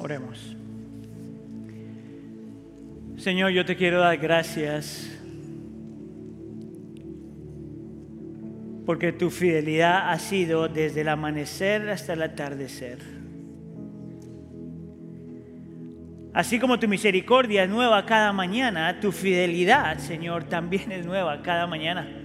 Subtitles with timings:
[0.00, 0.56] Oremos.
[3.18, 5.10] Señor, yo te quiero dar gracias
[8.86, 12.98] porque tu fidelidad ha sido desde el amanecer hasta el atardecer.
[16.32, 21.66] Así como tu misericordia es nueva cada mañana, tu fidelidad, Señor, también es nueva cada
[21.66, 22.19] mañana.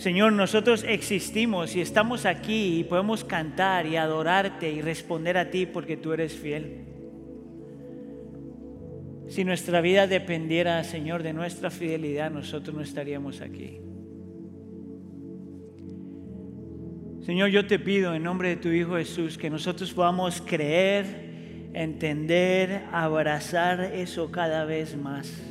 [0.00, 5.66] Señor, nosotros existimos y estamos aquí y podemos cantar y adorarte y responder a ti
[5.66, 6.86] porque tú eres fiel.
[9.28, 13.78] Si nuestra vida dependiera, Señor, de nuestra fidelidad, nosotros no estaríamos aquí.
[17.20, 22.84] Señor, yo te pido en nombre de tu Hijo Jesús que nosotros podamos creer, entender,
[22.90, 25.49] abrazar eso cada vez más.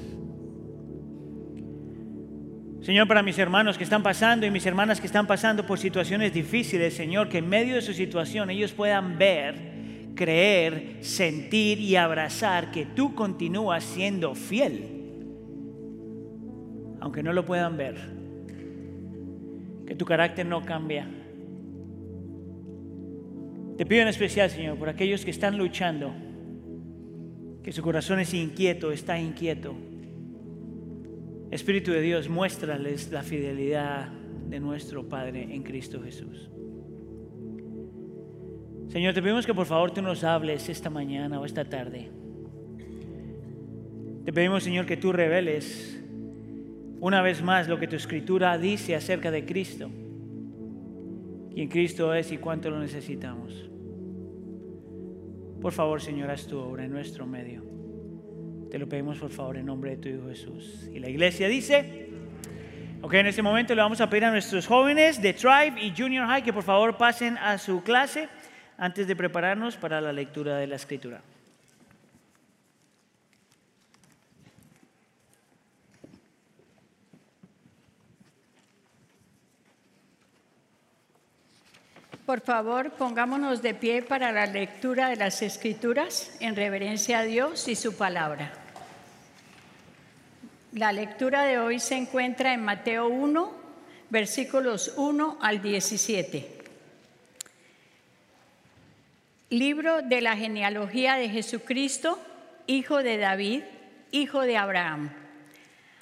[2.90, 6.34] Señor, para mis hermanos que están pasando y mis hermanas que están pasando por situaciones
[6.34, 9.54] difíciles, Señor, que en medio de su situación ellos puedan ver,
[10.16, 15.04] creer, sentir y abrazar que tú continúas siendo fiel,
[17.00, 17.96] aunque no lo puedan ver,
[19.86, 21.08] que tu carácter no cambia.
[23.78, 26.12] Te pido en especial, Señor, por aquellos que están luchando,
[27.62, 29.76] que su corazón es inquieto, está inquieto
[31.52, 34.10] Espíritu de Dios, muéstrales la fidelidad
[34.48, 36.50] de nuestro Padre en Cristo Jesús.
[38.88, 42.10] Señor, te pedimos que por favor tú nos hables esta mañana o esta tarde.
[44.26, 46.04] Te pedimos, Señor, que tú reveles
[47.00, 49.90] una vez más lo que tu escritura dice acerca de Cristo,
[51.54, 53.70] quién Cristo es y cuánto lo necesitamos.
[55.62, 57.79] Por favor, Señor, haz tu obra en nuestro medio.
[58.70, 60.88] Te lo pedimos por favor en nombre de tu Hijo Jesús.
[60.94, 62.10] Y la iglesia dice,
[63.02, 66.28] ok, en este momento le vamos a pedir a nuestros jóvenes de Tribe y Junior
[66.28, 68.30] High que por favor pasen a su clase
[68.78, 71.22] antes de prepararnos para la lectura de la escritura.
[82.30, 87.68] Por favor, pongámonos de pie para la lectura de las Escrituras en reverencia a Dios
[87.68, 88.59] y su palabra.
[90.74, 93.54] La lectura de hoy se encuentra en Mateo 1,
[94.12, 96.48] versículos 1 al 17.
[99.50, 102.20] Libro de la genealogía de Jesucristo,
[102.68, 103.64] hijo de David,
[104.12, 105.10] hijo de Abraham.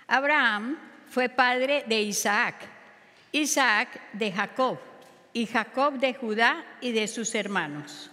[0.06, 0.78] Abraham
[1.08, 2.56] fue padre de Isaac,
[3.32, 4.80] Isaac de Jacob
[5.32, 8.12] y Jacob de Judá y de sus hermanos.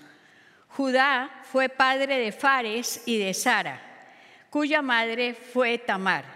[0.68, 3.80] Judá fue padre de Fares y de Sara,
[4.50, 6.33] cuya madre fue Tamar.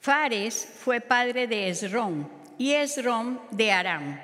[0.00, 4.18] Fares fue padre de Esrón y Esrón de Aram.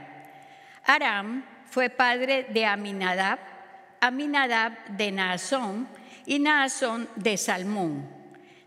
[0.85, 3.39] Aram fue padre de Aminadab,
[4.01, 5.87] Aminadab de Naasón
[6.25, 8.09] y Naasón de Salmón.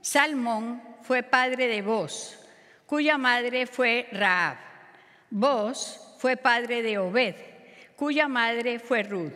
[0.01, 2.37] Salmón fue padre de Boz,
[2.85, 4.57] cuya madre fue Raab.
[5.31, 7.35] Boz fue padre de Obed,
[7.95, 9.33] cuya madre fue Ruth,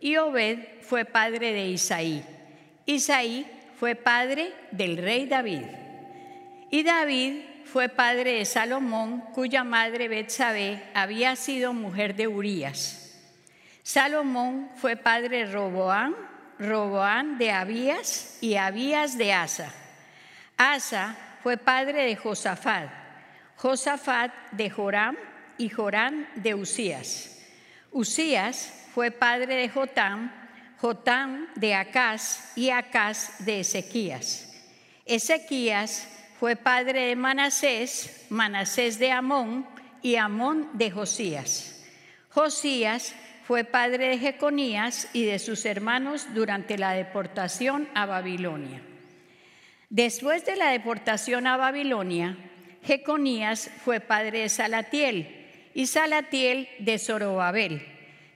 [0.00, 2.22] y Obed fue padre de Isaí.
[2.84, 3.46] Isaí
[3.78, 5.85] fue padre del rey David.
[6.70, 13.20] Y David fue padre de Salomón, cuya madre Betsabé había sido mujer de Urías.
[13.82, 16.14] Salomón fue padre de Roboán,
[16.58, 19.72] Roboán de Abías y Abías de Asa.
[20.56, 22.88] Asa fue padre de Josafat,
[23.56, 25.16] Josafat de Joram
[25.58, 27.44] y Jorán de Usías.
[27.92, 30.32] Usías fue padre de Jotán,
[30.78, 34.52] Jotán de Acaz y Acaz de Ezequías.
[35.04, 36.08] Ezequías
[36.38, 39.66] fue padre de Manasés, Manasés de Amón
[40.02, 41.84] y Amón de Josías.
[42.28, 43.14] Josías
[43.46, 48.82] fue padre de Jeconías y de sus hermanos durante la deportación a Babilonia.
[49.88, 52.36] Después de la deportación a Babilonia,
[52.82, 57.82] Jeconías fue padre de Salatiel, y Salatiel de Zorobabel.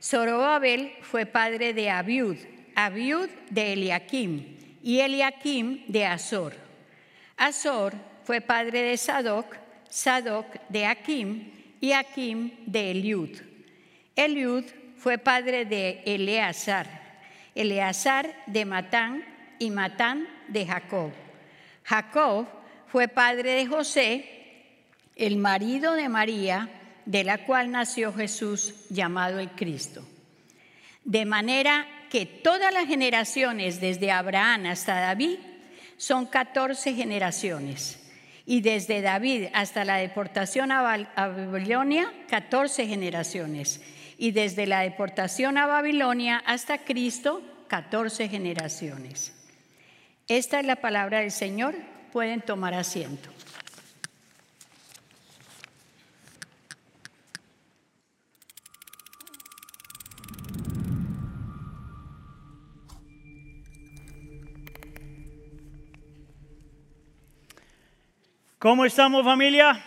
[0.03, 2.37] Zorobabel fue padre de Abiud,
[2.75, 6.70] Abiud de Eliakim y Eliakim de Azor.
[7.41, 7.95] Azor
[8.25, 9.57] fue padre de Sadoc,
[9.89, 11.51] Sadoc de Akim
[11.81, 13.31] y Akim de Eliud.
[14.15, 14.65] Eliud
[14.99, 16.87] fue padre de Eleazar,
[17.55, 19.25] Eleazar de Matán
[19.59, 21.13] y Matán de Jacob.
[21.83, 22.47] Jacob
[22.89, 24.67] fue padre de José,
[25.17, 26.69] el marido de María,
[27.07, 30.07] de la cual nació Jesús llamado el Cristo.
[31.05, 35.39] De manera que todas las generaciones desde Abraham hasta David
[36.01, 37.99] son 14 generaciones
[38.47, 40.81] y desde David hasta la deportación a
[41.15, 43.83] Babilonia 14 generaciones
[44.17, 49.35] y desde la deportación a Babilonia hasta Cristo, 14 generaciones.
[50.27, 51.75] Esta es la palabra del Señor.
[52.13, 53.29] Pueden tomar asiento.
[68.61, 69.81] ¿Cómo estamos familia?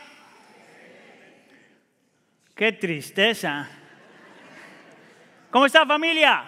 [2.56, 3.70] Qué tristeza.
[5.52, 6.44] ¿Cómo está familia?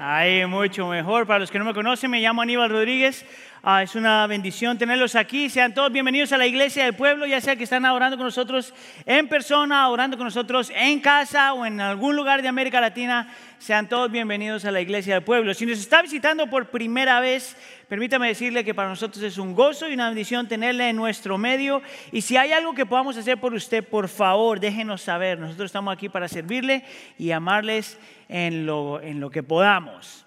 [0.00, 1.24] Ahí, mucho mejor.
[1.24, 3.24] Para los que no me conocen, me llamo Aníbal Rodríguez.
[3.68, 5.50] Ah, es una bendición tenerlos aquí.
[5.50, 8.72] Sean todos bienvenidos a la iglesia del pueblo, ya sea que están orando con nosotros
[9.04, 13.28] en persona, orando con nosotros en casa o en algún lugar de América Latina.
[13.58, 15.52] Sean todos bienvenidos a la iglesia del pueblo.
[15.52, 17.56] Si nos está visitando por primera vez,
[17.88, 21.82] permítame decirle que para nosotros es un gozo y una bendición tenerle en nuestro medio.
[22.12, 25.40] Y si hay algo que podamos hacer por usted, por favor, déjenos saber.
[25.40, 26.84] Nosotros estamos aquí para servirle
[27.18, 27.98] y amarles
[28.28, 30.24] en lo, en lo que podamos.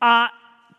[0.00, 0.32] Ah,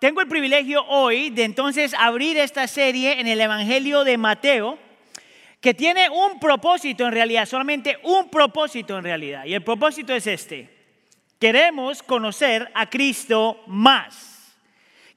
[0.03, 4.77] tengo el privilegio hoy de entonces abrir esta serie en el Evangelio de Mateo,
[5.61, 9.45] que tiene un propósito en realidad, solamente un propósito en realidad.
[9.45, 10.69] Y el propósito es este.
[11.39, 14.32] Queremos conocer a Cristo más.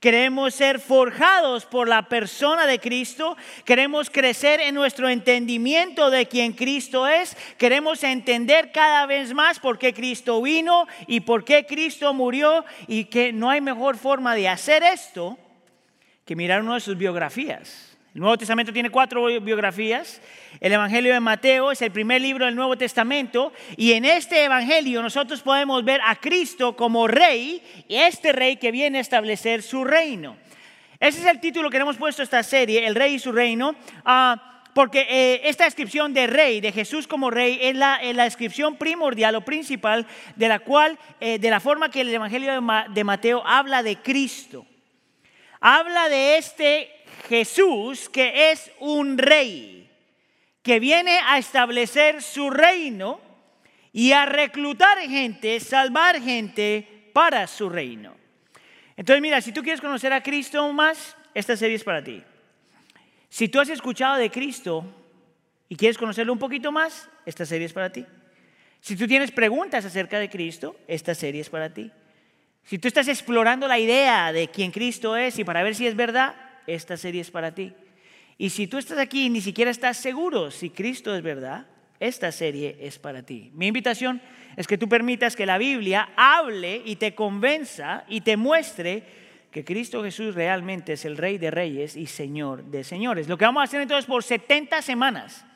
[0.07, 3.37] Queremos ser forjados por la persona de Cristo.
[3.65, 7.37] Queremos crecer en nuestro entendimiento de quién Cristo es.
[7.59, 12.65] Queremos entender cada vez más por qué Cristo vino y por qué Cristo murió.
[12.87, 15.37] Y que no hay mejor forma de hacer esto
[16.25, 17.86] que mirar una de sus biografías.
[18.17, 20.23] El Nuevo Testamento tiene cuatro biografías.
[20.59, 25.03] El Evangelio de Mateo es el primer libro del Nuevo Testamento y en este Evangelio
[25.03, 29.85] nosotros podemos ver a Cristo como rey y este rey que viene a establecer su
[29.85, 30.39] reino.
[30.99, 33.77] Ese es el título que hemos puesto a esta serie, El Rey y su Reino.
[34.03, 39.35] Ah, porque eh, esta descripción de rey, de Jesús como rey, es la, descripción primordial
[39.35, 43.83] o principal de la cual, eh, de la forma que el Evangelio de Mateo habla
[43.83, 44.65] de Cristo.
[45.61, 46.96] Habla de este
[47.29, 49.91] Jesús, que es un rey,
[50.63, 53.21] que viene a establecer su reino
[53.93, 58.15] y a reclutar gente, salvar gente para su reino.
[58.97, 62.23] Entonces, mira, si tú quieres conocer a Cristo más, esta serie es para ti.
[63.29, 64.85] Si tú has escuchado de Cristo
[65.69, 68.07] y quieres conocerlo un poquito más, esta serie es para ti.
[68.81, 71.91] Si tú tienes preguntas acerca de Cristo, esta serie es para ti.
[72.65, 75.95] Si tú estás explorando la idea de quién Cristo es y para ver si es
[75.95, 76.35] verdad,
[76.67, 77.73] esta serie es para ti.
[78.39, 81.67] Y si tú estás aquí y ni siquiera estás seguro si Cristo es verdad,
[81.99, 83.51] esta serie es para ti.
[83.55, 84.21] Mi invitación
[84.57, 89.03] es que tú permitas que la Biblia hable y te convenza y te muestre
[89.51, 93.29] que Cristo Jesús realmente es el Rey de Reyes y Señor de Señores.
[93.29, 95.47] Lo que vamos a hacer entonces por 70 semanas,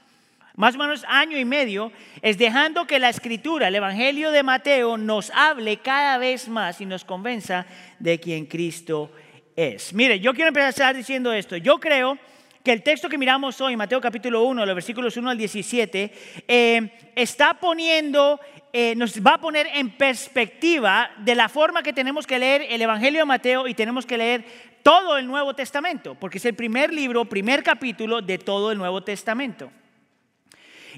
[0.56, 1.92] más o menos año y medio,
[2.22, 6.86] es dejando que la Escritura, el Evangelio de Mateo, nos hable cada vez más y
[6.86, 7.66] nos convenza
[7.98, 9.92] de quien Cristo es es.
[9.92, 11.56] Mire, yo quiero empezar diciendo esto.
[11.56, 12.18] Yo creo
[12.62, 16.12] que el texto que miramos hoy, Mateo capítulo 1, los versículos 1 al 17,
[16.46, 18.38] eh, está poniendo,
[18.72, 22.82] eh, nos va a poner en perspectiva de la forma que tenemos que leer el
[22.82, 24.44] Evangelio de Mateo y tenemos que leer
[24.82, 29.02] todo el Nuevo Testamento, porque es el primer libro, primer capítulo de todo el Nuevo
[29.02, 29.70] Testamento.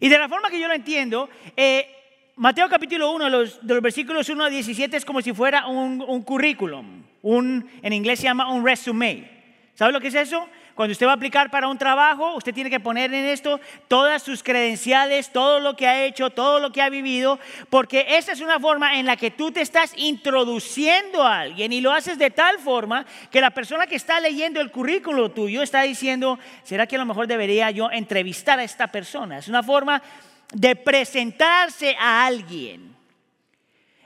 [0.00, 2.01] Y de la forma que yo lo entiendo, eh,
[2.42, 6.04] Mateo capítulo 1, los, de los versículos 1 a 17 es como si fuera un,
[6.04, 9.30] un currículum, un, en inglés se llama un resume.
[9.76, 10.48] ¿Sabe lo que es eso?
[10.74, 14.24] Cuando usted va a aplicar para un trabajo, usted tiene que poner en esto todas
[14.24, 17.38] sus credenciales, todo lo que ha hecho, todo lo que ha vivido,
[17.70, 21.80] porque esa es una forma en la que tú te estás introduciendo a alguien y
[21.80, 25.82] lo haces de tal forma que la persona que está leyendo el currículo tuyo está
[25.82, 29.38] diciendo, ¿será que a lo mejor debería yo entrevistar a esta persona?
[29.38, 30.02] Es una forma
[30.52, 32.94] de presentarse a alguien.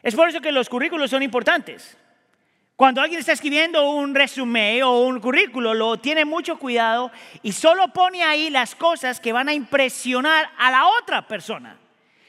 [0.02, 1.97] Es por eso que los currículos son importantes.
[2.76, 7.11] Cuando alguien está escribiendo un resumen o un currículo, lo tiene mucho cuidado
[7.43, 11.78] y solo pone ahí las cosas que van a impresionar a la otra persona.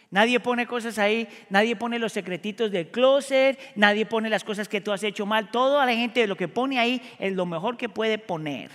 [0.09, 4.79] Nadie pone cosas ahí, nadie pone los secretitos del closet, nadie pone las cosas que
[4.79, 5.51] tú has hecho mal.
[5.51, 8.71] Toda la gente lo que pone ahí es lo mejor que puede poner.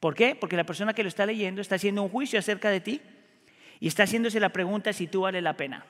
[0.00, 0.34] ¿Por qué?
[0.34, 3.02] Porque la persona que lo está leyendo está haciendo un juicio acerca de ti
[3.80, 5.84] y está haciéndose la pregunta si tú vale la pena.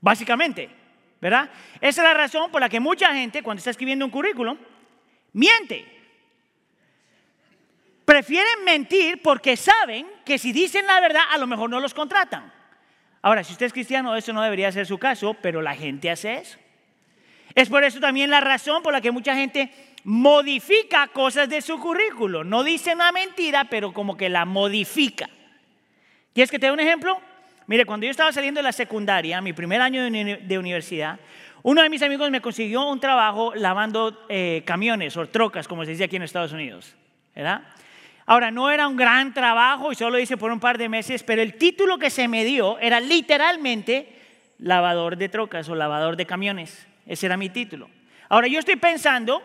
[0.00, 0.68] Básicamente,
[1.20, 1.50] ¿verdad?
[1.80, 4.56] Esa es la razón por la que mucha gente cuando está escribiendo un currículum
[5.32, 5.86] miente.
[8.04, 12.52] Prefieren mentir porque saben que si dicen la verdad a lo mejor no los contratan.
[13.22, 16.38] Ahora, si usted es cristiano, eso no debería ser su caso, pero la gente hace
[16.38, 16.58] eso.
[17.54, 19.70] Es por eso también la razón por la que mucha gente
[20.04, 22.44] modifica cosas de su currículo.
[22.44, 25.28] No dice una mentira, pero como que la modifica.
[26.32, 27.20] ¿Quieres que te dé un ejemplo?
[27.66, 31.18] Mire, cuando yo estaba saliendo de la secundaria, mi primer año de, universidad,
[31.62, 35.92] uno de mis amigos me consiguió un trabajo lavando eh, camiones o trocas, como se
[35.92, 36.94] dice aquí en Estados Unidos.
[37.34, 37.62] ¿verdad?
[38.26, 41.42] Ahora, no era un gran trabajo y solo hice por un par de meses, pero
[41.42, 44.08] el título que se me dio era literalmente
[44.58, 46.86] lavador de trocas o lavador de camiones.
[47.06, 47.90] Ese era mi título.
[48.28, 49.42] Ahora, yo estoy pensando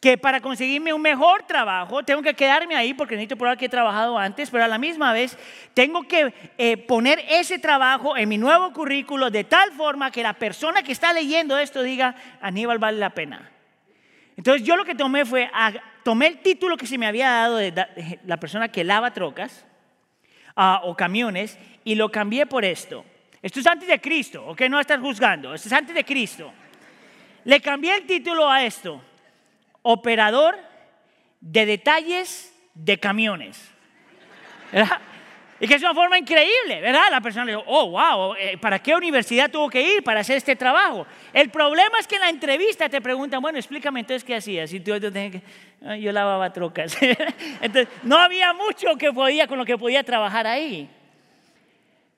[0.00, 3.68] que para conseguirme un mejor trabajo tengo que quedarme ahí porque necesito probar que he
[3.68, 5.36] trabajado antes, pero a la misma vez
[5.74, 10.34] tengo que eh, poner ese trabajo en mi nuevo currículo de tal forma que la
[10.34, 13.50] persona que está leyendo esto diga, Aníbal vale la pena.
[14.36, 15.50] Entonces yo lo que tomé fue,
[16.04, 19.64] tomé el título que se me había dado de, la persona que lava trocas
[20.54, 23.04] ah, o camiones y lo cambié por esto.
[23.40, 24.62] Esto es antes de Cristo, ¿ok?
[24.68, 26.52] No estás juzgando, esto es antes de Cristo.
[27.44, 29.00] Le cambié el título a esto
[29.86, 30.58] operador
[31.40, 33.70] de detalles de camiones.
[35.58, 37.04] Y que es una forma increíble, ¿verdad?
[37.10, 40.36] La persona le dijo, oh, wow, eh, ¿para qué universidad tuvo que ir para hacer
[40.36, 41.06] este trabajo?
[41.32, 44.72] El problema es que en la entrevista te preguntan, bueno, explícame entonces qué hacías.
[44.72, 45.40] Y tú, que,
[46.00, 46.98] yo lavaba trocas.
[47.60, 50.90] entonces, no había mucho que podía con lo que podía trabajar ahí.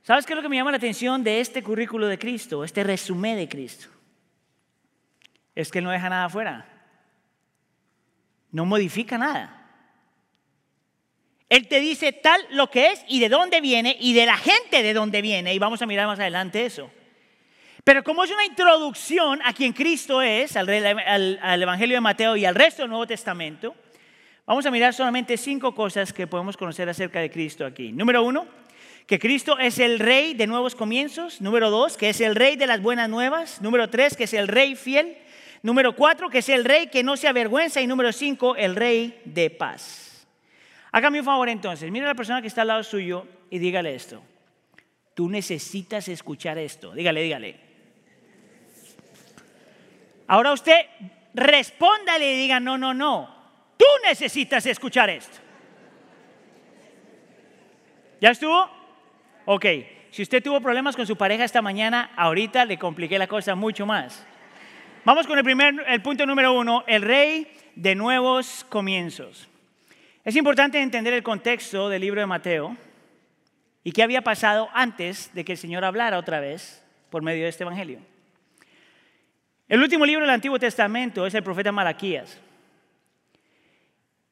[0.03, 2.83] ¿Sabes qué es lo que me llama la atención de este currículo de Cristo, este
[2.83, 3.89] resumen de Cristo?
[5.55, 6.78] Es que él no deja nada afuera.
[8.51, 9.55] No modifica nada.
[11.49, 14.83] Él te dice tal lo que es y de dónde viene y de la gente
[14.83, 15.55] de dónde viene.
[15.55, 16.91] Y vamos a mirar más adelante eso.
[17.85, 22.45] Pero como es una introducción a quien Cristo es, al, al, Evangelio de Mateo y
[22.45, 23.75] al resto del Nuevo Testamento,
[24.45, 27.93] vamos a mirar solamente cinco cosas que podemos conocer acerca de Cristo aquí.
[27.93, 28.47] Número uno,
[29.07, 31.41] que Cristo es el rey de nuevos comienzos.
[31.41, 33.63] Número dos, que es el rey de las buenas nuevas.
[33.63, 35.17] Número tres, que es el rey fiel.
[35.63, 37.81] Número cuatro, que es el rey que no se avergüenza.
[37.81, 40.27] Y número cinco, el rey de paz.
[40.93, 43.95] Hágame un favor entonces, mire a la persona que está al lado suyo y dígale
[43.95, 44.23] esto.
[45.15, 46.93] Tú necesitas escuchar esto.
[46.93, 47.61] Dígale, dígale.
[50.29, 50.87] Ahora usted
[51.35, 53.35] respóndale y diga, no, no, no.
[53.77, 55.39] Tú necesitas escuchar esto.
[58.21, 58.71] ¿Ya estuvo?
[59.45, 59.67] Ok.
[60.11, 63.87] Si usted tuvo problemas con su pareja esta mañana, ahorita le compliqué la cosa mucho
[63.87, 64.27] más.
[65.09, 69.49] Vamos con el primer, el punto número uno, el rey de nuevos comienzos.
[70.23, 72.77] Es importante entender el contexto del libro de Mateo
[73.83, 77.49] y qué había pasado antes de que el Señor hablara otra vez por medio de
[77.49, 78.01] este evangelio.
[79.67, 82.39] El último libro del Antiguo Testamento es el profeta Malaquías.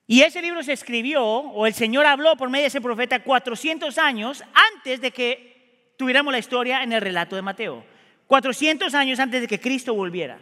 [0.06, 3.96] Y ese libro se escribió, o el Señor habló por medio de ese profeta 400
[3.96, 7.82] años antes de que tuviéramos la historia en el relato de Mateo.
[8.26, 10.38] 400 años antes de que Cristo volviera.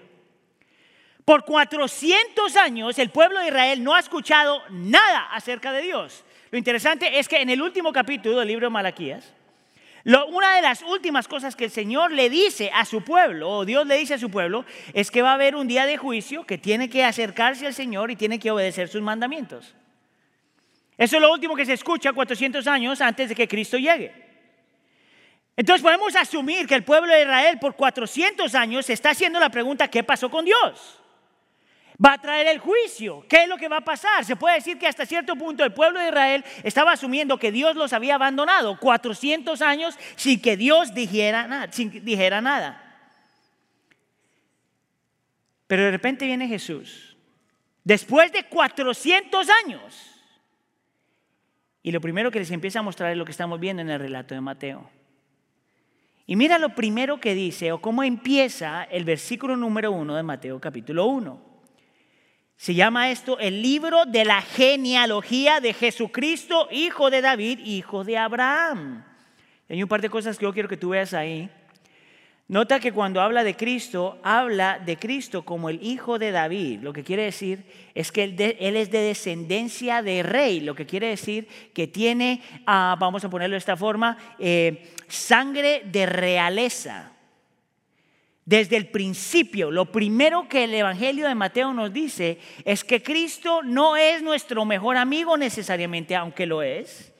[1.25, 6.23] Por 400 años el pueblo de Israel no ha escuchado nada acerca de Dios.
[6.51, 9.33] Lo interesante es que en el último capítulo del libro de Malaquías,
[10.05, 13.87] una de las últimas cosas que el Señor le dice a su pueblo, o Dios
[13.87, 16.59] le dice a su pueblo, es que va a haber un día de juicio que
[16.59, 19.75] tiene que acercarse al Señor y tiene que obedecer sus mandamientos.
[20.99, 24.13] Eso es lo último que se escucha 400 años antes de que Cristo llegue.
[25.57, 29.49] Entonces podemos asumir que el pueblo de Israel por 400 años se está haciendo la
[29.49, 31.01] pregunta, ¿qué pasó con Dios?
[32.03, 33.25] Va a traer el juicio.
[33.29, 34.25] ¿Qué es lo que va a pasar?
[34.25, 37.77] Se puede decir que hasta cierto punto el pueblo de Israel estaba asumiendo que Dios
[37.77, 41.67] los había abandonado 400 años sin que Dios dijera nada.
[41.67, 42.81] Dijera nada.
[45.67, 47.17] Pero de repente viene Jesús,
[47.83, 50.11] después de 400 años,
[51.83, 53.99] y lo primero que les empieza a mostrar es lo que estamos viendo en el
[53.99, 54.91] relato de Mateo.
[56.27, 60.61] Y mira lo primero que dice o cómo empieza el versículo número uno de Mateo
[60.61, 61.54] capítulo 1.
[62.57, 68.17] Se llama esto el libro de la genealogía de Jesucristo, hijo de David, hijo de
[68.17, 69.05] Abraham.
[69.69, 71.51] hay un par de cosas que yo quiero que tú veas ahí.
[72.47, 76.81] Nota que cuando habla de Cristo, habla de Cristo como el hijo de David.
[76.83, 80.61] Lo que quiere decir es que él, es de descendencia de rey.
[80.61, 85.85] Lo que quiere decir que tiene, ah, vamos a ponerlo de esta forma, eh, sangre
[85.87, 87.14] de realeza.
[88.47, 93.63] Desde el principio, lo primero que el Evangelio de Mateo nos dice es que Cristo
[93.63, 97.15] no es nuestro mejor amigo necesariamente, aunque lo es.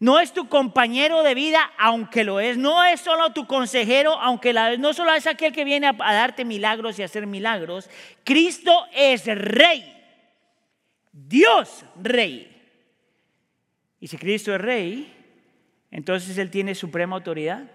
[0.00, 2.56] No es tu compañero de vida, aunque lo es.
[2.56, 6.14] No es solo tu consejero, aunque la, no solo es aquel que viene a, a
[6.14, 7.88] darte milagros y hacer milagros.
[8.24, 9.96] Cristo es rey.
[11.12, 12.50] Dios rey.
[14.00, 15.14] Y si Cristo es rey,
[15.90, 17.70] entonces Él tiene suprema autoridad.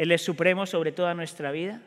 [0.00, 1.82] Él es supremo sobre toda nuestra vida.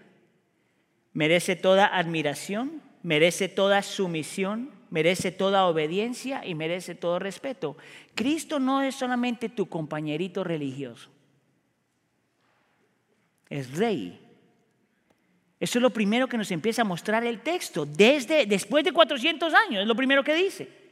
[1.13, 7.75] Merece toda admiración, merece toda sumisión, merece toda obediencia y merece todo respeto.
[8.13, 11.09] Cristo no es solamente tu compañerito religioso.
[13.49, 14.19] es rey.
[15.59, 19.51] Eso es lo primero que nos empieza a mostrar el texto, desde después de 400
[19.55, 20.82] años, es lo primero que dice.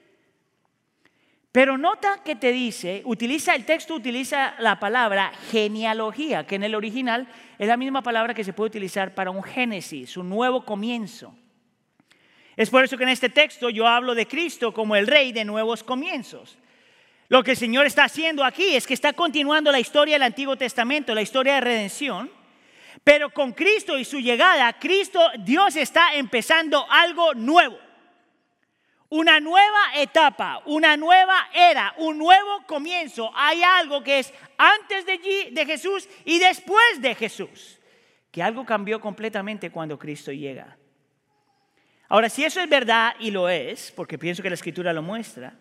[1.51, 6.75] Pero nota que te dice, utiliza el texto, utiliza la palabra genealogía, que en el
[6.75, 7.27] original
[7.59, 11.35] es la misma palabra que se puede utilizar para un génesis, un nuevo comienzo.
[12.55, 15.43] Es por eso que en este texto yo hablo de Cristo como el rey de
[15.43, 16.57] nuevos comienzos.
[17.27, 20.55] Lo que el Señor está haciendo aquí es que está continuando la historia del Antiguo
[20.55, 22.31] Testamento, la historia de redención,
[23.03, 27.77] pero con Cristo y su llegada, Cristo, Dios está empezando algo nuevo.
[29.11, 33.29] Una nueva etapa, una nueva era, un nuevo comienzo.
[33.35, 37.77] Hay algo que es antes de, Jesús y después de Jesús.
[38.31, 40.77] Que algo cambió completamente cuando Cristo llega.
[42.07, 45.55] Ahora, si eso es verdad, y lo es, porque pienso que la escritura lo muestra,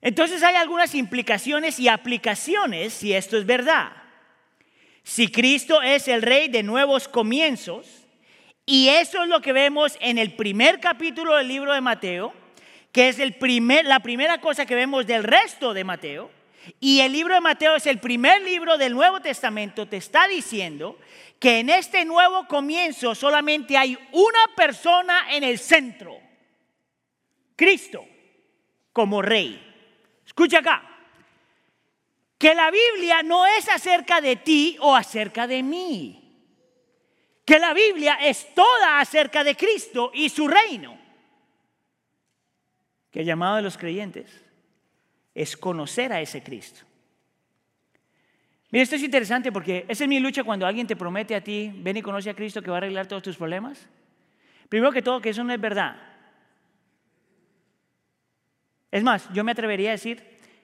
[0.00, 3.92] entonces hay algunas implicaciones y aplicaciones si esto es verdad.
[5.02, 8.05] Si Cristo es el rey de nuevos comienzos,
[8.66, 12.34] y eso es lo que vemos en el primer capítulo del libro de Mateo,
[12.90, 16.30] que es el primer, la primera cosa que vemos del resto de Mateo,
[16.80, 20.98] y el libro de Mateo es el primer libro del Nuevo Testamento, te está diciendo
[21.38, 26.18] que en este nuevo comienzo solamente hay una persona en el centro,
[27.54, 28.04] Cristo,
[28.92, 29.62] como rey.
[30.26, 30.82] Escucha acá,
[32.36, 36.25] que la Biblia no es acerca de ti o acerca de mí,
[37.46, 40.98] que la Biblia es toda acerca de Cristo y su reino,
[43.10, 44.44] que el llamado de los creyentes
[45.32, 46.84] es conocer a ese Cristo.
[48.72, 51.72] Mira, esto es interesante porque esa es mi lucha cuando alguien te promete a ti,
[51.72, 53.88] ven y conoce a Cristo que va a arreglar todos tus problemas.
[54.68, 55.96] Primero que todo, que eso no es verdad.
[58.90, 60.20] Es más, yo me atrevería a decir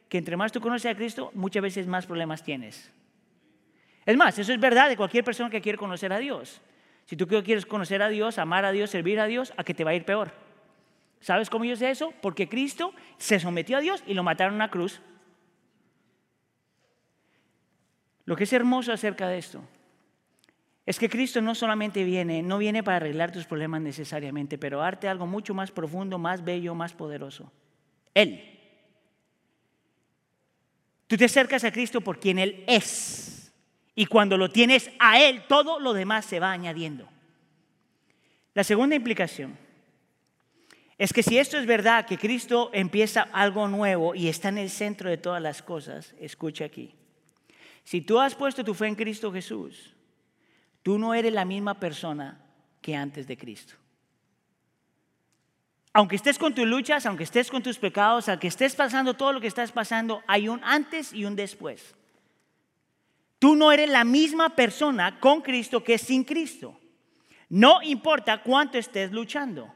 [0.09, 2.91] que entre más tú conoces a Cristo, muchas veces más problemas tienes.
[4.05, 6.61] Es más, eso es verdad de cualquier persona que quiere conocer a Dios.
[7.07, 9.85] Si tú quieres conocer a Dios, amar a Dios, servir a Dios, a que te
[9.85, 10.33] va a ir peor.
[11.21, 12.13] ¿Sabes cómo yo sé eso?
[12.21, 15.01] Porque Cristo se sometió a Dios y lo mataron a una cruz.
[18.25, 19.63] Lo que es hermoso acerca de esto
[20.85, 25.09] es que Cristo no solamente viene, no viene para arreglar tus problemas necesariamente, pero darte
[25.09, 27.53] algo mucho más profundo, más bello, más poderoso.
[28.15, 28.59] Él.
[31.07, 33.42] Tú te acercas a Cristo por quien Él es.
[33.95, 37.09] Y cuando lo tienes a Él, todo lo demás se va añadiendo.
[38.55, 39.57] La segunda implicación
[40.99, 44.71] es que si esto es verdad, que Cristo empieza algo nuevo y está en el
[44.71, 46.95] centro de todas las cosas, escucha aquí.
[47.85, 49.95] Si tú has puesto tu fe en Cristo Jesús,
[50.83, 52.41] tú no eres la misma persona
[52.81, 53.75] que antes de Cristo.
[55.95, 59.41] Aunque estés con tus luchas, aunque estés con tus pecados, aunque estés pasando todo lo
[59.41, 61.95] que estás pasando, hay un antes y un después.
[63.43, 66.79] Tú no eres la misma persona con Cristo que sin Cristo.
[67.49, 69.75] No importa cuánto estés luchando.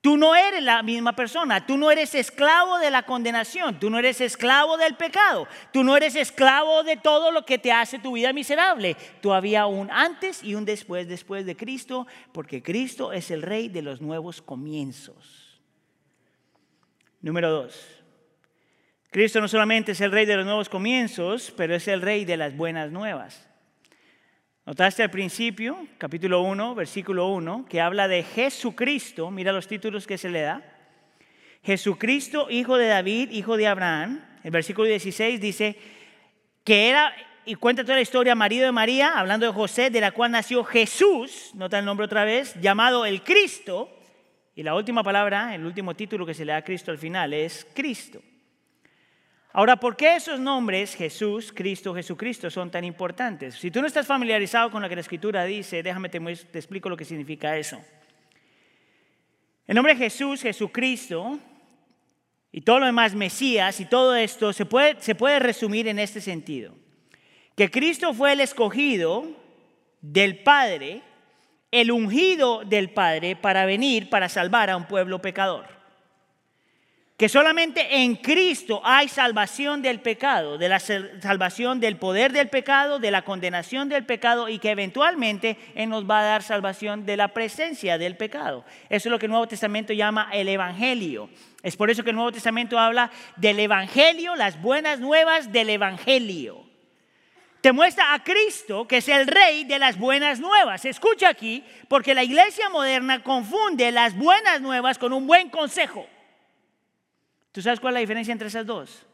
[0.00, 3.98] Tú no eres la misma persona, tú no eres esclavo de la condenación, tú no
[3.98, 8.12] eres esclavo del pecado, tú no eres esclavo de todo lo que te hace tu
[8.12, 8.96] vida miserable.
[9.20, 13.68] Tú había un antes y un después, después de Cristo, porque Cristo es el rey
[13.68, 15.60] de los nuevos comienzos.
[17.20, 18.01] Número dos,
[19.12, 22.38] Cristo no solamente es el rey de los nuevos comienzos, pero es el rey de
[22.38, 23.46] las buenas nuevas.
[24.64, 30.16] Notaste al principio, capítulo 1, versículo 1, que habla de Jesucristo, mira los títulos que
[30.16, 30.62] se le da.
[31.62, 34.24] Jesucristo, hijo de David, hijo de Abraham.
[34.42, 35.76] El versículo 16 dice
[36.64, 40.12] que era, y cuenta toda la historia, marido de María, hablando de José, de la
[40.12, 43.94] cual nació Jesús, nota el nombre otra vez, llamado el Cristo.
[44.54, 47.34] Y la última palabra, el último título que se le da a Cristo al final
[47.34, 48.22] es Cristo.
[49.54, 53.54] Ahora, ¿por qué esos nombres, Jesús, Cristo, Jesucristo, son tan importantes?
[53.56, 56.88] Si tú no estás familiarizado con lo que la Escritura dice, déjame te, te explico
[56.88, 57.78] lo que significa eso.
[59.66, 61.38] El nombre Jesús, Jesucristo,
[62.50, 66.22] y todo lo demás, Mesías, y todo esto, se puede, se puede resumir en este
[66.22, 66.74] sentido.
[67.54, 69.26] Que Cristo fue el escogido
[70.00, 71.02] del Padre,
[71.70, 75.81] el ungido del Padre para venir, para salvar a un pueblo pecador
[77.22, 82.98] que solamente en Cristo hay salvación del pecado, de la salvación del poder del pecado,
[82.98, 87.16] de la condenación del pecado y que eventualmente Él nos va a dar salvación de
[87.16, 88.64] la presencia del pecado.
[88.88, 91.30] Eso es lo que el Nuevo Testamento llama el Evangelio.
[91.62, 96.64] Es por eso que el Nuevo Testamento habla del Evangelio, las buenas nuevas del Evangelio.
[97.60, 100.84] Te muestra a Cristo, que es el rey de las buenas nuevas.
[100.84, 106.04] Escucha aquí, porque la iglesia moderna confunde las buenas nuevas con un buen consejo.
[107.52, 109.06] ¿Tú sabes cuál es la diferencia entre esas dos?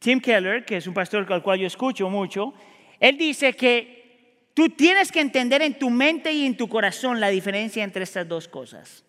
[0.00, 2.52] Tim Keller, que es un pastor al cual yo escucho mucho,
[3.00, 7.28] él dice que tú tienes que entender en tu mente y en tu corazón la
[7.28, 9.04] diferencia entre estas dos cosas.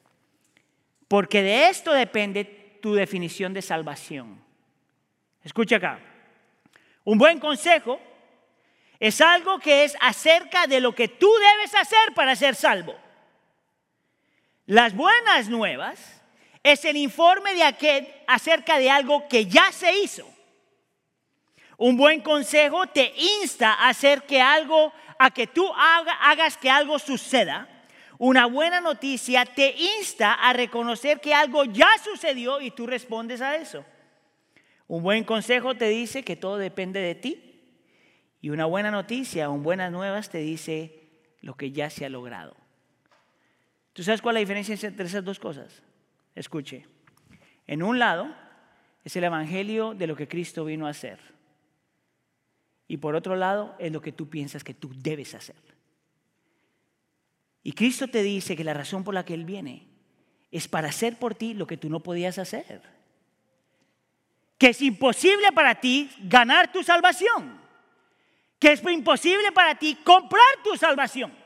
[1.08, 4.40] Porque de esto depende tu definición de salvación.
[5.44, 6.00] Escucha acá.
[7.04, 8.00] Un buen consejo
[9.00, 12.96] es algo que es acerca de lo que tú debes hacer para ser salvo.
[14.66, 16.14] Las buenas nuevas
[16.65, 20.28] es el informe de aquel acerca de algo que ya se hizo.
[21.78, 26.97] Un buen consejo te insta a hacer que algo, a que tú hagas que algo
[26.97, 27.69] suceda.
[28.17, 33.58] Una buena noticia te insta a reconocer que algo ya sucedió y tú respondes a
[33.58, 33.86] eso.
[34.88, 37.62] Un buen consejo te dice que todo depende de ti.
[38.41, 40.99] Y una buena noticia, un buenas nuevas te dice
[41.41, 42.58] lo que ya se ha logrado.
[43.93, 45.85] ¿Tú sabes cuál es la diferencia entre esas dos cosas?
[46.36, 46.86] Escuche,
[47.65, 48.36] en un lado
[49.04, 51.19] es el Evangelio de lo que Cristo vino a hacer.
[52.88, 55.56] Y por otro lado es lo que tú piensas que tú debes hacer.
[57.63, 59.88] Y Cristo te dice que la razón por la que Él viene
[60.52, 62.82] es para hacer por ti lo que tú no podías hacer.
[64.58, 67.60] Que es imposible para ti ganar tu salvación.
[68.60, 71.45] Que es imposible para ti comprar tu salvación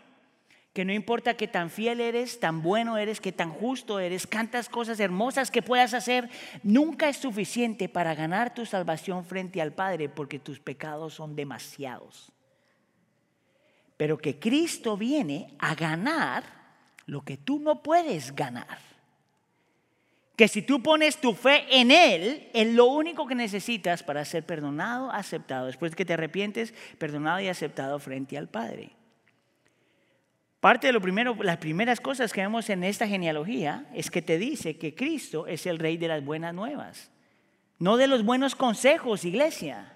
[0.79, 4.69] que no importa que tan fiel eres, tan bueno eres, que tan justo eres, cantas
[4.69, 6.29] cosas hermosas que puedas hacer,
[6.63, 12.31] nunca es suficiente para ganar tu salvación frente al Padre porque tus pecados son demasiados.
[13.97, 16.45] Pero que Cristo viene a ganar
[17.07, 18.79] lo que tú no puedes ganar.
[20.37, 24.45] Que si tú pones tu fe en Él, es lo único que necesitas para ser
[24.45, 25.65] perdonado, aceptado.
[25.65, 28.91] Después que te arrepientes, perdonado y aceptado frente al Padre.
[30.59, 34.37] Parte de lo primero, las primeras cosas que vemos en esta genealogía es que te
[34.37, 37.11] dice que Cristo es el rey de las buenas nuevas,
[37.77, 39.95] no de los buenos consejos, iglesia.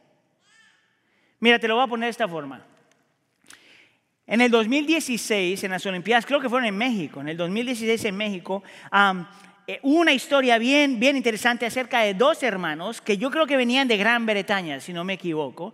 [1.39, 2.65] Mira, te lo voy a poner de esta forma.
[4.25, 8.15] En el 2016, en las Olimpiadas, creo que fueron en México, en el 2016 en
[8.15, 8.63] México,
[9.81, 13.89] hubo una historia bien, bien interesante acerca de dos hermanos que yo creo que venían
[13.89, 15.73] de Gran Bretaña, si no me equivoco.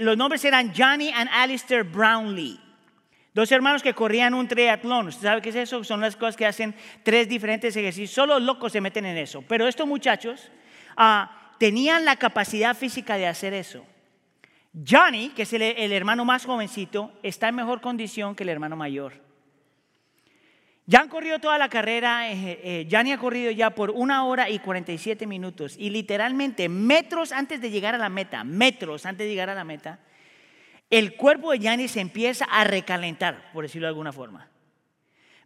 [0.00, 2.58] los nombres eran Johnny and Alistair Brownlee.
[3.34, 5.08] Dos hermanos que corrían un triatlón.
[5.08, 5.82] ¿Usted sabe qué es eso?
[5.82, 8.12] Son las cosas que hacen tres diferentes ejercicios.
[8.12, 9.42] Solo locos se meten en eso.
[9.42, 10.52] Pero estos muchachos
[10.96, 13.84] ah, tenían la capacidad física de hacer eso.
[14.88, 19.14] Johnny, que es el, hermano más jovencito, está en mejor condición que el hermano mayor.
[20.86, 24.50] Ya han corrido toda la carrera, eh, eh, Johnny ha corrido ya por una hora
[24.50, 29.30] y 47 minutos y literalmente metros antes de llegar a la meta, metros antes de
[29.30, 29.98] llegar a la meta,
[30.90, 34.48] el cuerpo de Yanni se empieza a recalentar, por decirlo de alguna forma.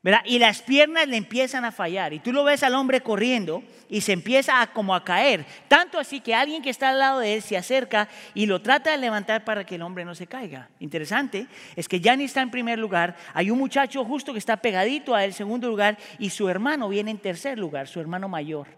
[0.03, 0.20] ¿verdad?
[0.24, 2.12] Y las piernas le empiezan a fallar.
[2.12, 5.44] Y tú lo ves al hombre corriendo y se empieza a, como a caer.
[5.66, 8.92] Tanto así que alguien que está al lado de él se acerca y lo trata
[8.92, 10.70] de levantar para que el hombre no se caiga.
[10.79, 13.16] Interesante es que Yanni está en primer lugar.
[13.35, 15.98] Hay un muchacho justo que está pegadito a él, segundo lugar.
[16.18, 18.68] Y su hermano viene en tercer lugar, su hermano mayor.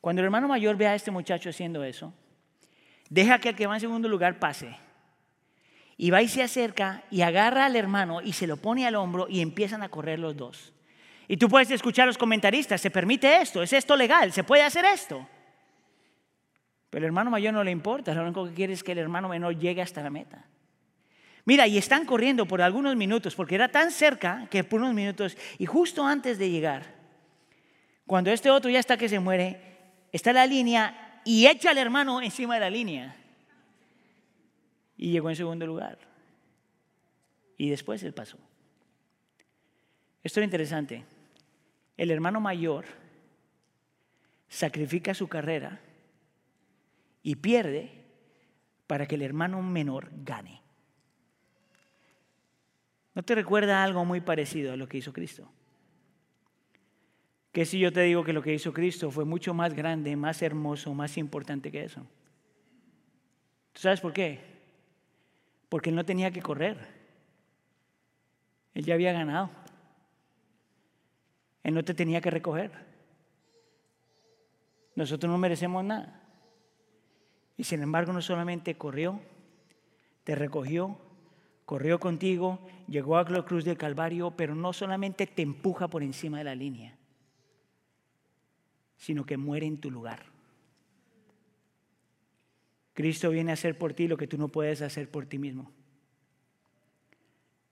[0.00, 2.14] Cuando el hermano mayor ve a este muchacho haciendo eso,
[3.08, 4.74] deja que el que va en segundo lugar pase
[6.02, 9.26] y va y se acerca y agarra al hermano y se lo pone al hombro
[9.28, 10.72] y empiezan a correr los dos.
[11.28, 13.62] Y tú puedes escuchar a los comentaristas, ¿se permite esto?
[13.62, 14.32] ¿Es esto legal?
[14.32, 15.28] ¿Se puede hacer esto?
[16.88, 19.28] Pero el hermano mayor no le importa, lo único que quiere es que el hermano
[19.28, 20.42] menor llegue hasta la meta.
[21.44, 25.36] Mira, y están corriendo por algunos minutos, porque era tan cerca que por unos minutos,
[25.58, 26.94] y justo antes de llegar,
[28.06, 29.60] cuando este otro ya está que se muere,
[30.12, 33.19] está la línea y echa al hermano encima de la línea
[35.00, 35.98] y llegó en segundo lugar.
[37.56, 38.36] Y después él pasó.
[40.22, 41.06] Esto es interesante.
[41.96, 42.84] El hermano mayor
[44.46, 45.80] sacrifica su carrera
[47.22, 48.04] y pierde
[48.86, 50.60] para que el hermano menor gane.
[53.14, 55.50] ¿No te recuerda algo muy parecido a lo que hizo Cristo?
[57.52, 60.42] Que si yo te digo que lo que hizo Cristo fue mucho más grande, más
[60.42, 62.06] hermoso, más importante que eso.
[63.72, 64.59] ¿Tú sabes por qué?
[65.70, 66.76] Porque él no tenía que correr.
[68.74, 69.48] Él ya había ganado.
[71.62, 72.72] Él no te tenía que recoger.
[74.96, 76.20] Nosotros no merecemos nada.
[77.56, 79.20] Y sin embargo no solamente corrió,
[80.24, 80.98] te recogió,
[81.64, 86.38] corrió contigo, llegó a la cruz del Calvario, pero no solamente te empuja por encima
[86.38, 86.96] de la línea,
[88.96, 90.39] sino que muere en tu lugar.
[92.94, 95.72] Cristo viene a hacer por ti lo que tú no puedes hacer por ti mismo.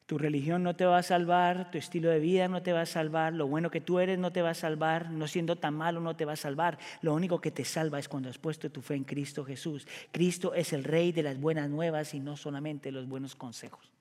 [0.07, 2.87] Tu religión no te va a salvar, tu estilo de vida no te va a
[2.87, 6.00] salvar, lo bueno que tú eres no te va a salvar, no siendo tan malo
[6.00, 6.78] no te va a salvar.
[7.02, 9.87] Lo único que te salva es cuando has puesto tu fe en Cristo Jesús.
[10.11, 13.92] Cristo es el rey de las buenas nuevas y no solamente los buenos consejos.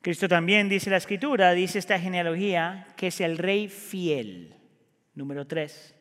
[0.00, 4.54] Cristo también dice la escritura, dice esta genealogía, que es el rey fiel.
[5.14, 5.95] Número 3.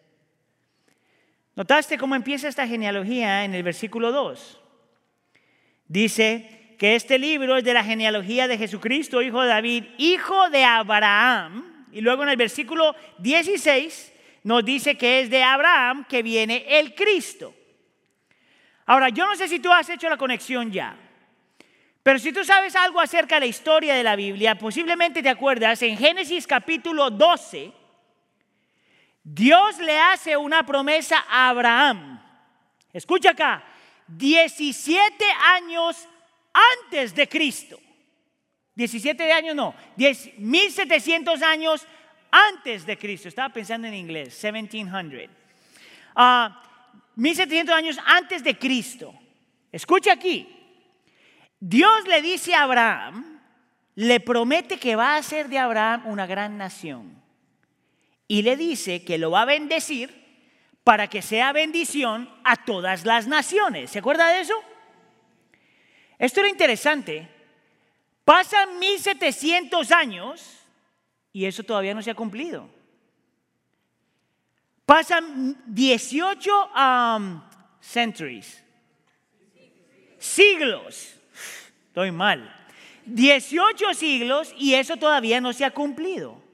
[1.56, 4.62] ¿Notaste cómo empieza esta genealogía en el versículo 2?
[5.88, 10.64] Dice, que este libro es de la genealogía de Jesucristo, hijo de David, hijo de
[10.64, 11.88] Abraham.
[11.92, 14.14] Y luego en el versículo 16
[14.44, 17.54] nos dice que es de Abraham que viene el Cristo.
[18.86, 20.96] Ahora, yo no sé si tú has hecho la conexión ya,
[22.04, 25.82] pero si tú sabes algo acerca de la historia de la Biblia, posiblemente te acuerdas,
[25.82, 27.72] en Génesis capítulo 12,
[29.28, 32.22] Dios le hace una promesa a Abraham.
[32.94, 33.64] Escucha acá,
[34.08, 36.08] 17 años
[36.54, 37.80] antes de Cristo.
[38.76, 39.74] 17 años no,
[40.38, 41.88] 1700 años
[42.30, 43.28] antes de Cristo.
[43.28, 45.30] Estaba pensando en inglés, 1700.
[47.16, 49.12] 1700 años antes de Cristo.
[49.72, 50.48] Escucha aquí.
[51.60, 53.42] Dios le dice a Abraham,
[53.96, 57.25] le promete que va a hacer de Abraham una gran nación.
[58.28, 60.26] Y le dice que lo va a bendecir
[60.84, 63.92] para que sea bendición a todas las naciones.
[63.92, 64.56] ¿Se acuerda de eso?
[66.18, 67.28] Esto era interesante.
[68.24, 70.60] Pasan 1700 años
[71.34, 72.70] y eso todavía no se ha cumplido.
[74.86, 77.42] Pasan 18 um,
[77.82, 78.64] centuries,
[80.20, 81.16] siglos.
[81.88, 82.52] Estoy mal.
[83.06, 86.45] 18 siglos y eso todavía no se ha cumplido.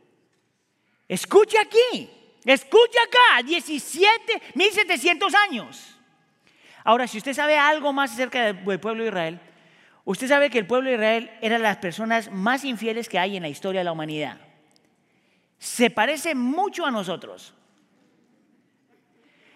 [1.12, 2.10] Escucha aquí,
[2.46, 5.96] escucha acá, 17, 1700 años.
[6.84, 9.40] Ahora, si usted sabe algo más acerca del pueblo de Israel,
[10.04, 13.44] Usted sabe que el pueblo de Israel era las personas más infieles que hay en
[13.44, 14.38] la historia de la humanidad.
[15.60, 17.54] Se parece mucho a nosotros.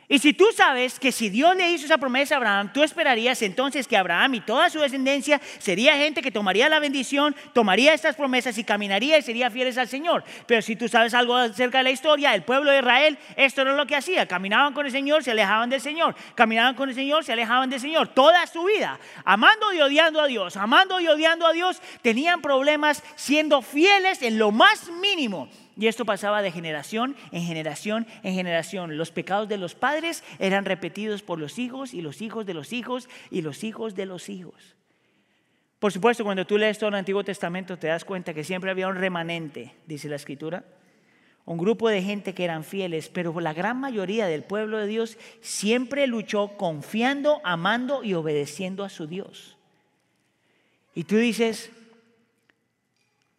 [0.08, 3.42] Y si tú sabes que si Dios le hizo esa promesa a Abraham, tú esperarías
[3.42, 8.16] entonces que Abraham y toda su descendencia sería gente que tomaría la bendición, tomaría estas
[8.16, 10.24] promesas y caminaría y sería fieles al Señor.
[10.46, 13.72] Pero si tú sabes algo acerca de la historia, el pueblo de Israel, esto no
[13.72, 14.28] es lo que hacía.
[14.28, 16.16] Caminaban con el Señor, se alejaban del Señor.
[16.36, 18.10] Caminaban con el Señor, se alejaban del Señor.
[18.10, 23.02] Toda su vida, amando y odiando a Dios, amando y odiando a Dios, tenían problemas
[23.16, 28.98] siendo fieles en lo más mínimo y esto pasaba de generación en generación en generación.
[28.98, 32.74] Los pecados de los padres eran repetidos por los hijos y los hijos de los
[32.74, 34.76] hijos y los hijos de los hijos.
[35.80, 38.88] Por supuesto, cuando tú lees todo el Antiguo Testamento te das cuenta que siempre había
[38.88, 40.64] un remanente, dice la Escritura,
[41.46, 45.18] un grupo de gente que eran fieles, pero la gran mayoría del pueblo de Dios
[45.42, 49.58] siempre luchó confiando, amando y obedeciendo a su Dios.
[50.96, 51.72] Y tú dices,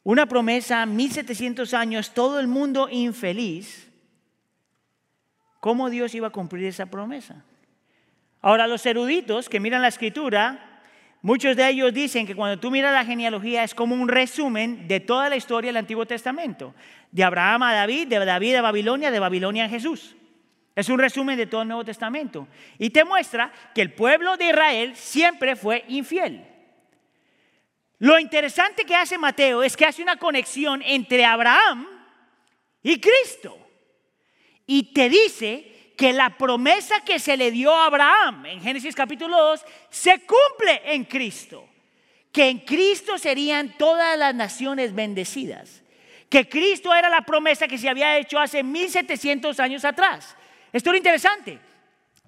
[0.06, 3.90] una promesa, 1700 años, todo el mundo infeliz.
[5.58, 7.42] ¿Cómo Dios iba a cumplir esa promesa?
[8.40, 10.80] Ahora, los eruditos que miran la escritura,
[11.22, 15.00] muchos de ellos dicen que cuando tú miras la genealogía es como un resumen de
[15.00, 16.72] toda la historia del Antiguo Testamento,
[17.10, 20.14] de Abraham a David, de David a Babilonia, de Babilonia a Jesús.
[20.76, 22.46] Es un resumen de todo el Nuevo Testamento.
[22.78, 26.46] Y te muestra que el pueblo de Israel siempre fue infiel.
[27.98, 31.86] Lo interesante que hace Mateo es que hace una conexión entre Abraham
[32.82, 33.58] y Cristo.
[34.66, 39.38] Y te dice que la promesa que se le dio a Abraham en Génesis capítulo
[39.38, 41.66] 2 se cumple en Cristo.
[42.30, 45.82] Que en Cristo serían todas las naciones bendecidas.
[46.28, 50.36] Que Cristo era la promesa que se había hecho hace 1700 años atrás.
[50.70, 51.58] Esto es lo interesante.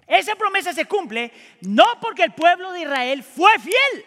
[0.07, 4.05] Esa promesa se cumple no porque el pueblo de Israel fue fiel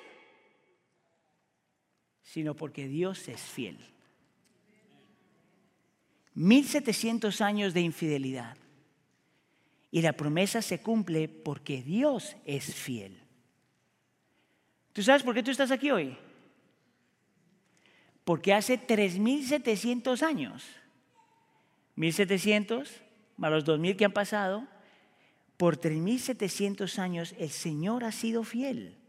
[2.33, 3.77] sino porque Dios es fiel.
[6.33, 8.57] 1700 años de infidelidad.
[9.91, 13.21] Y la promesa se cumple porque Dios es fiel.
[14.95, 16.17] ¿Tú sabes por qué tú estás aquí hoy?
[18.25, 20.65] Porque hace 3700 años,
[21.97, 23.03] 1700
[23.37, 24.67] más los 2000 que han pasado,
[25.59, 29.02] por 3700 años el Señor ha sido fiel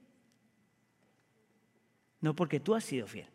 [2.24, 3.28] no porque tú has sido fiel.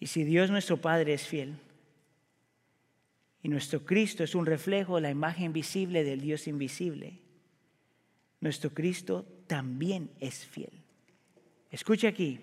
[0.00, 1.60] Y si Dios nuestro Padre es fiel,
[3.40, 7.20] y nuestro Cristo es un reflejo de la imagen visible del Dios invisible,
[8.40, 10.72] nuestro Cristo también es fiel.
[11.70, 12.40] Escuche aquí,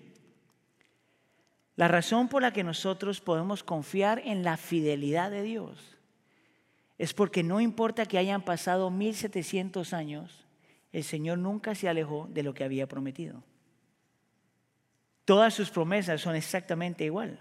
[1.75, 5.97] la razón por la que nosotros podemos confiar en la fidelidad de Dios
[6.97, 10.42] es porque no importa que hayan pasado 1700 años,
[10.93, 13.43] el Señor nunca se alejó de lo que había prometido.
[15.25, 17.39] Todas sus promesas son exactamente igual.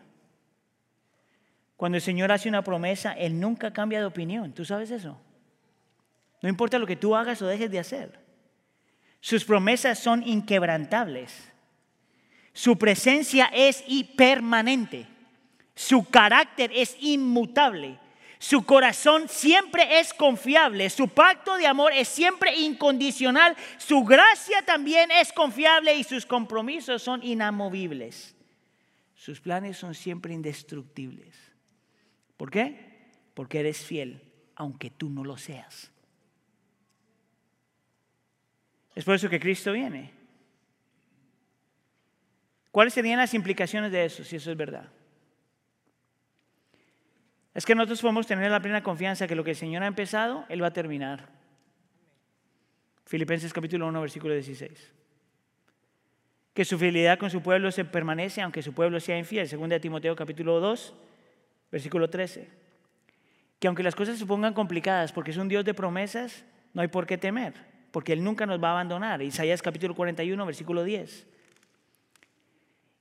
[1.76, 4.52] Cuando el Señor hace una promesa, Él nunca cambia de opinión.
[4.52, 5.20] ¿Tú sabes eso?
[6.40, 8.18] No importa lo que tú hagas o dejes de hacer.
[9.20, 11.52] Sus promesas son inquebrantables.
[12.54, 13.84] Su presencia es
[14.16, 15.06] permanente.
[15.74, 17.98] Su carácter es inmutable.
[18.42, 20.90] Su corazón siempre es confiable.
[20.90, 23.56] Su pacto de amor es siempre incondicional.
[23.78, 28.34] Su gracia también es confiable y sus compromisos son inamovibles.
[29.14, 31.36] Sus planes son siempre indestructibles.
[32.36, 33.12] ¿Por qué?
[33.32, 34.20] Porque eres fiel,
[34.56, 35.92] aunque tú no lo seas.
[38.96, 40.10] Es por eso que Cristo viene.
[42.72, 44.90] ¿Cuáles serían las implicaciones de eso, si eso es verdad?
[47.54, 50.46] Es que nosotros podemos tener la plena confianza que lo que el Señor ha empezado,
[50.48, 51.28] Él va a terminar.
[53.04, 54.92] Filipenses capítulo 1, versículo 16.
[56.54, 59.48] Que su fidelidad con su pueblo se permanece aunque su pueblo sea infiel.
[59.48, 60.94] Segunda de Timoteo capítulo 2,
[61.70, 62.48] versículo 13.
[63.58, 66.88] Que aunque las cosas se pongan complicadas porque es un Dios de promesas, no hay
[66.88, 67.52] por qué temer,
[67.90, 69.20] porque Él nunca nos va a abandonar.
[69.20, 71.26] Isaías capítulo 41, versículo 10.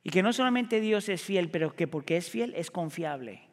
[0.03, 3.50] Y que no solamente Dios es fiel, pero que porque es fiel es confiable.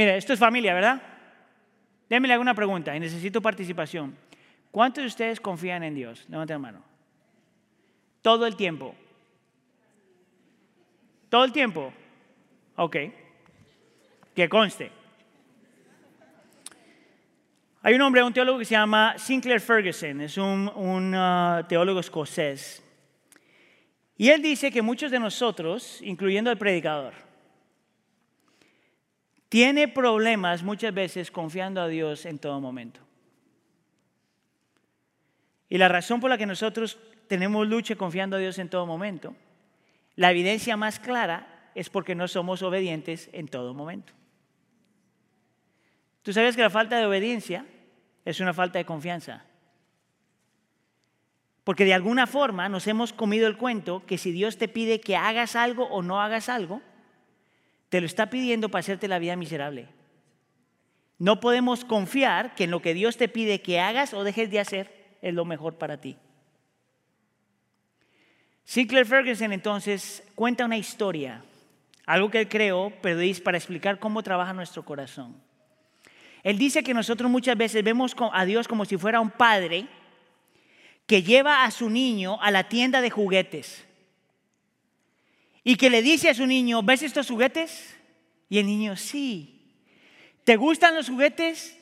[0.00, 1.02] Mire, esto es familia, ¿verdad?
[2.08, 4.16] Démele alguna pregunta y necesito participación.
[4.70, 6.24] ¿Cuántos de ustedes confían en Dios?
[6.30, 6.82] Levanten la mano.
[8.22, 8.94] Todo el tiempo.
[11.28, 11.92] Todo el tiempo.
[12.76, 12.96] Ok.
[14.34, 14.90] Que conste.
[17.82, 22.82] Hay un hombre, un teólogo que se llama Sinclair Ferguson, es un, uh, teólogo escocés.
[24.16, 27.12] Y él dice que muchos de nosotros, incluyendo el predicador,
[29.50, 33.00] tiene problemas muchas veces confiando a Dios en todo momento.
[35.68, 39.34] Y la razón por la que nosotros tenemos lucha confiando a Dios en todo momento,
[40.14, 44.12] la evidencia más clara es porque no somos obedientes en todo momento.
[46.22, 47.66] ¿Tú sabes que la falta de obediencia
[48.24, 49.44] es una falta de confianza?
[51.64, 55.16] Porque de alguna forma nos hemos comido el cuento que si Dios te pide que
[55.16, 56.82] hagas algo o no hagas algo,
[57.90, 59.88] te lo está pidiendo para hacerte la vida miserable.
[61.18, 64.60] No podemos confiar que en lo que Dios te pide que hagas o dejes de
[64.60, 66.16] hacer es lo mejor para ti.
[68.64, 71.42] Sinclair Ferguson entonces cuenta una historia,
[72.06, 75.36] algo que él creó, pero dice para explicar cómo trabaja nuestro corazón.
[76.42, 79.88] Él dice que nosotros muchas veces vemos a Dios como si fuera un padre
[81.06, 83.84] que lleva a su niño a la tienda de juguetes
[85.70, 87.96] y que le dice a su niño, ¿ves estos juguetes?
[88.48, 89.72] Y el niño, sí.
[90.42, 91.78] ¿Te gustan los juguetes?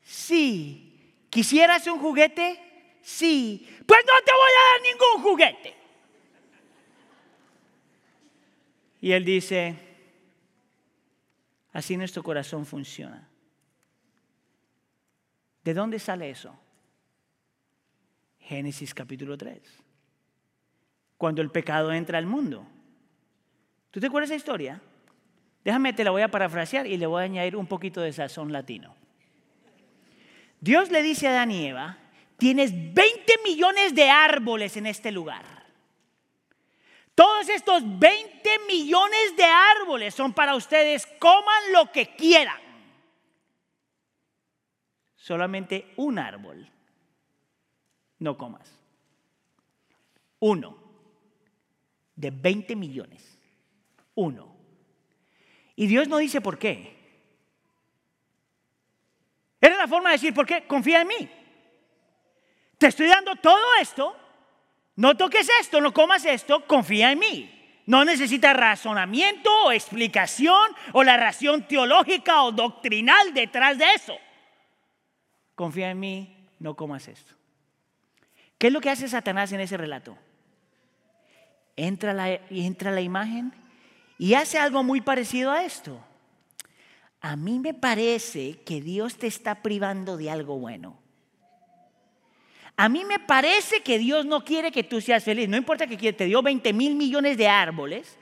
[0.00, 1.26] Sí.
[1.28, 2.58] ¿Quisieras un juguete?
[3.02, 3.68] Sí.
[3.86, 5.74] Pues no te voy a dar ningún juguete.
[9.02, 9.78] Y él dice,
[11.72, 13.28] así nuestro corazón funciona.
[15.62, 16.58] ¿De dónde sale eso?
[18.38, 19.60] Génesis capítulo 3.
[21.18, 22.66] Cuando el pecado entra al mundo.
[23.90, 24.80] ¿Tú te acuerdas esa historia?
[25.64, 28.52] Déjame, te la voy a parafrasear y le voy a añadir un poquito de sazón
[28.52, 28.94] latino.
[30.60, 31.98] Dios le dice a Adán y Eva,
[32.36, 35.44] tienes 20 millones de árboles en este lugar.
[37.14, 42.60] Todos estos 20 millones de árboles son para ustedes, coman lo que quieran.
[45.16, 46.70] Solamente un árbol
[48.20, 48.72] no comas.
[50.40, 50.78] Uno
[52.14, 53.37] de 20 millones.
[54.18, 54.56] Uno.
[55.76, 56.96] Y Dios no dice por qué.
[59.60, 60.66] Era la forma de decir, ¿por qué?
[60.66, 61.30] Confía en mí.
[62.78, 64.16] Te estoy dando todo esto.
[64.96, 67.80] No toques esto, no comas esto, confía en mí.
[67.86, 74.18] No necesitas razonamiento o explicación o la razón teológica o doctrinal detrás de eso.
[75.54, 77.34] Confía en mí, no comas esto.
[78.58, 80.18] ¿Qué es lo que hace Satanás en ese relato?
[81.76, 83.67] Entra la, entra la imagen
[84.18, 86.04] y hace algo muy parecido a esto.
[87.20, 91.00] A mí me parece que Dios te está privando de algo bueno.
[92.76, 95.48] A mí me parece que Dios no quiere que tú seas feliz.
[95.48, 98.16] No importa que te dio 20 mil millones de árboles,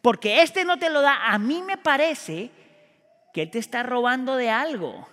[0.00, 1.26] porque este no te lo da.
[1.30, 2.50] A mí me parece
[3.34, 5.06] que Él te está robando de algo.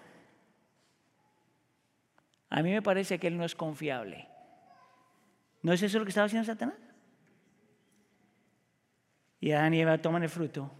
[2.50, 4.30] A mí me parece que Él no es confiable.
[5.62, 6.85] ¿No es eso lo que estaba haciendo Satanás?
[9.40, 10.72] Y Adán y Eva toman el fruto.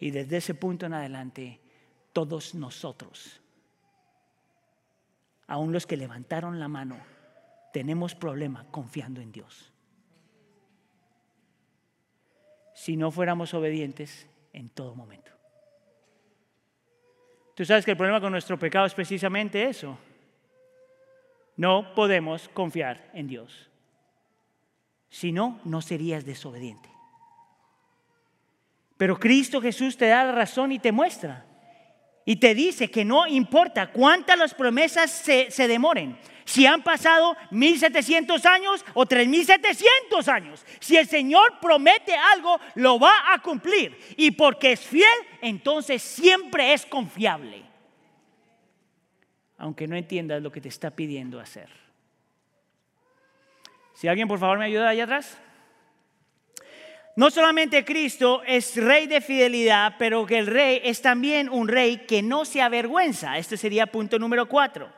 [0.00, 1.60] Y desde ese punto en adelante,
[2.12, 3.40] todos nosotros,
[5.46, 6.96] aun los que levantaron la mano,
[7.72, 9.72] tenemos problema confiando en Dios.
[12.76, 15.32] si no fuéramos obedientes en todo momento.
[17.54, 19.98] Tú sabes que el problema con nuestro pecado es precisamente eso.
[21.56, 23.70] No podemos confiar en Dios.
[25.08, 26.90] Si no, no serías desobediente.
[28.96, 31.44] Pero Cristo Jesús te da la razón y te muestra.
[32.24, 36.18] Y te dice que no importa cuántas las promesas se, se demoren.
[36.44, 40.64] Si han pasado 1700 años o 3700 años.
[40.80, 43.98] Si el Señor promete algo, lo va a cumplir.
[44.16, 47.64] Y porque es fiel, entonces siempre es confiable.
[49.58, 51.68] Aunque no entiendas lo que te está pidiendo hacer.
[53.94, 55.38] Si alguien por favor me ayuda allá atrás.
[57.16, 62.04] No solamente Cristo es rey de fidelidad, pero que el rey es también un rey
[62.06, 63.38] que no se avergüenza.
[63.38, 64.92] Este sería punto número cuatro.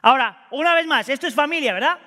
[0.00, 1.98] Ahora, una vez más, esto es familia, ¿verdad?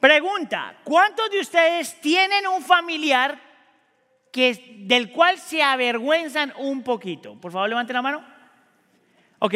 [0.00, 3.40] Pregunta, ¿cuántos de ustedes tienen un familiar
[4.32, 7.40] que, del cual se avergüenzan un poquito?
[7.40, 8.24] Por favor, levanten la mano.
[9.38, 9.54] Ok.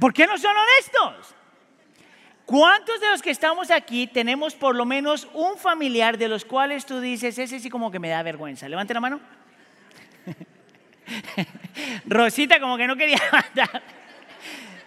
[0.00, 1.34] ¿Por qué no son honestos?
[2.48, 6.86] ¿Cuántos de los que estamos aquí tenemos por lo menos un familiar de los cuales
[6.86, 8.66] tú dices, ese sí como que me da vergüenza?
[8.70, 9.20] Levante la mano.
[12.06, 13.82] Rosita como que no quería levantar.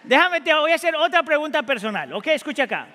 [0.04, 2.12] Déjame, te voy a hacer otra pregunta personal.
[2.14, 2.88] Ok, escucha acá.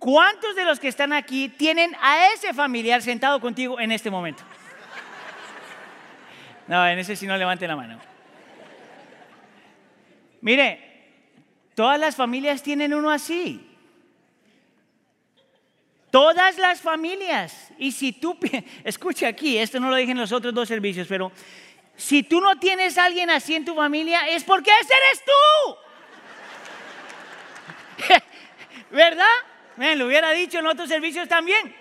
[0.00, 4.42] ¿Cuántos de los que están aquí tienen a ese familiar sentado contigo en este momento?
[6.66, 8.00] No, en ese sí no levante la mano.
[10.40, 10.89] Mire,
[11.80, 13.66] Todas las familias tienen uno así.
[16.10, 17.72] Todas las familias.
[17.78, 18.36] Y si tú,
[18.84, 21.32] escucha aquí, esto no lo dije en los otros dos servicios, pero
[21.96, 25.24] si tú no tienes a alguien así en tu familia, es porque ese eres
[28.04, 28.12] tú.
[28.90, 29.24] ¿Verdad?
[29.78, 31.74] Me lo hubiera dicho en otros servicios también.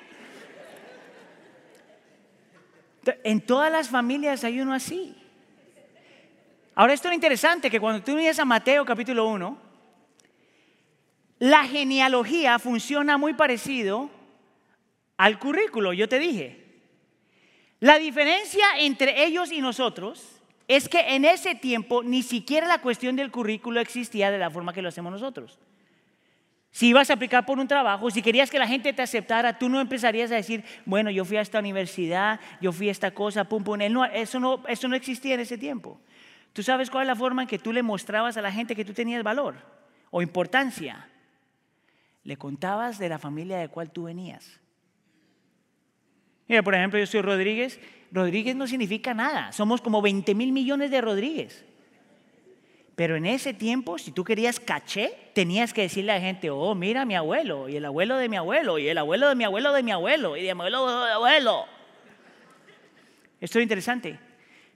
[3.26, 5.14] En todas las familias hay uno así.
[6.74, 9.69] Ahora esto es interesante, que cuando tú miras a Mateo capítulo 1,
[11.40, 14.10] la genealogía funciona muy parecido
[15.18, 16.66] al currículo, yo te dije.
[17.80, 23.16] La diferencia entre ellos y nosotros es que en ese tiempo ni siquiera la cuestión
[23.16, 25.60] del currículo existía de la forma que lo hacemos nosotros.
[26.72, 29.70] Si ibas a aplicar por un trabajo, si querías que la gente te aceptara, tú
[29.70, 33.46] no empezarías a decir, bueno, yo fui a esta universidad, yo fui a esta cosa,
[33.46, 33.82] pum, pum.
[34.14, 36.00] eso, no, eso no existía en ese tiempo.
[36.54, 38.86] ¿Tú sabes cuál es la forma en que tú le mostrabas a la gente que
[38.86, 39.56] tú tenías valor
[40.12, 41.08] o importancia?
[42.24, 44.60] Le contabas de la familia de cual tú venías.
[46.48, 47.80] Mira, por ejemplo, yo soy Rodríguez.
[48.12, 49.52] Rodríguez no significa nada.
[49.52, 51.64] Somos como 20 mil millones de Rodríguez.
[52.96, 56.76] Pero en ese tiempo, si tú querías caché, tenías que decirle a la gente, oh,
[56.76, 59.72] mira mi abuelo, y el abuelo de mi abuelo, y el abuelo de mi abuelo
[59.72, 61.66] de mi abuelo, y de mi abuelo de mi abuelo.
[63.40, 64.20] Esto es interesante,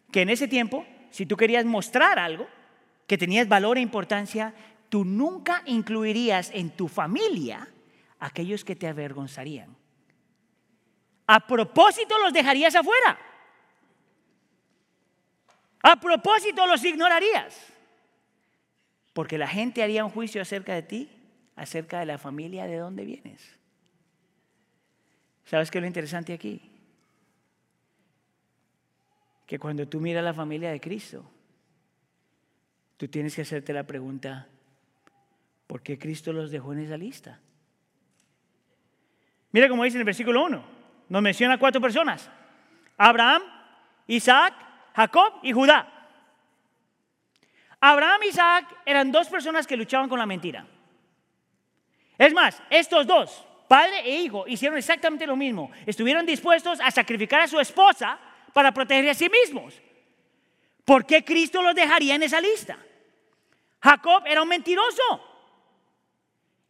[0.10, 2.48] que en ese tiempo, si tú querías mostrar algo
[3.08, 4.54] que tenías valor e importancia,
[4.94, 7.68] tú nunca incluirías en tu familia
[8.20, 9.76] aquellos que te avergonzarían.
[11.26, 13.18] A propósito los dejarías afuera.
[15.82, 17.74] A propósito los ignorarías.
[19.14, 21.10] Porque la gente haría un juicio acerca de ti,
[21.56, 23.42] acerca de la familia de dónde vienes.
[25.46, 26.70] ¿Sabes qué es lo interesante aquí?
[29.48, 31.26] Que cuando tú miras la familia de Cristo,
[32.98, 34.50] tú tienes que hacerte la pregunta,
[35.74, 37.40] ¿Por qué Cristo los dejó en esa lista?
[39.52, 40.64] Mira cómo dice en el versículo 1.
[41.10, 42.30] Nos menciona cuatro personas.
[42.96, 43.42] Abraham,
[44.06, 44.54] Isaac,
[44.96, 45.92] Jacob y Judá.
[47.80, 50.64] Abraham y Isaac eran dos personas que luchaban con la mentira.
[52.20, 55.72] Es más, estos dos, padre e hijo, hicieron exactamente lo mismo.
[55.88, 58.20] Estuvieron dispuestos a sacrificar a su esposa
[58.54, 59.82] para proteger a sí mismos.
[60.86, 62.78] ¿Por qué Cristo los dejaría en esa lista?
[63.82, 65.33] Jacob era un mentiroso.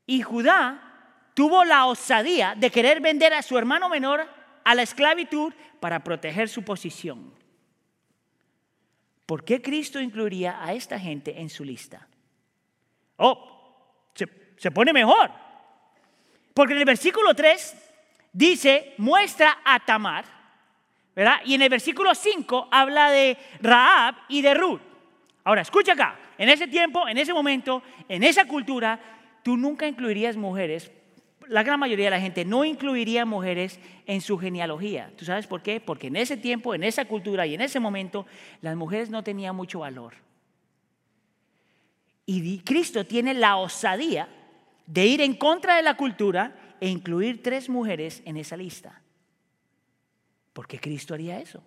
[0.06, 0.94] Y Judá
[1.34, 4.28] tuvo la osadía de querer vender a su hermano menor
[4.64, 7.34] a la esclavitud para proteger su posición.
[9.26, 12.08] ¿Por qué Cristo incluiría a esta gente en su lista?
[13.18, 15.32] Oh, se, pone mejor.
[16.54, 17.76] Porque en el versículo 3
[18.32, 20.26] dice, muestra a Tamar,
[21.16, 21.42] ¿verdad?
[21.46, 24.82] Y en el versículo 5 habla de Raab y de Ruth.
[25.46, 29.00] Ahora, escucha acá, en ese tiempo, en ese momento, en esa cultura,
[29.44, 30.92] tú nunca incluirías mujeres,
[31.48, 35.12] la gran mayoría de la gente no incluiría mujeres en su genealogía.
[35.18, 35.80] ¿Tú sabes por qué?
[35.80, 38.26] Porque en ese tiempo, en esa cultura y en ese momento,
[38.62, 40.14] las mujeres no tenían mucho valor.
[42.26, 44.30] Y Cristo tiene la osadía
[44.86, 49.02] de ir en contra de la cultura e incluir tres mujeres en esa lista.
[50.54, 51.62] ¿Por qué Cristo haría eso?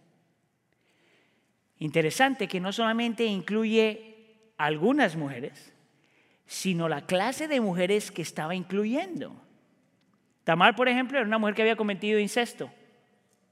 [1.79, 5.75] Interesante que no solamente incluye algunas mujeres,
[6.47, 9.35] sino la clase de mujeres que estaba incluyendo.
[10.45, 12.71] Tamar, por ejemplo, era una mujer que había cometido incesto.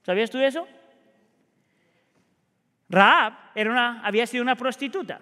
[0.04, 0.66] ¿Sabías tú eso?
[2.88, 5.20] Raab era una, había sido una prostituta.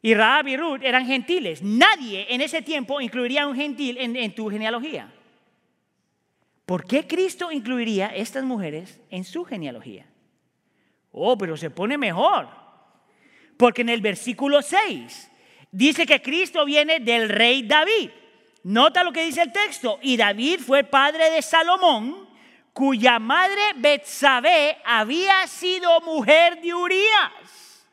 [0.00, 1.62] Y Raab y Ruth eran gentiles.
[1.62, 5.12] Nadie en ese tiempo incluiría a un gentil en, en tu genealogía.
[6.64, 10.06] ¿Por qué Cristo incluiría a estas mujeres en su genealogía?
[11.12, 12.48] Oh, pero se pone mejor.
[13.56, 15.30] Porque en el versículo 6
[15.74, 18.10] dice que Cristo viene del rey David.
[18.62, 19.98] Nota lo que dice el texto.
[20.00, 22.28] Y David fue padre de Salomón,
[22.72, 27.84] cuya madre Betsabé había sido mujer de Urías.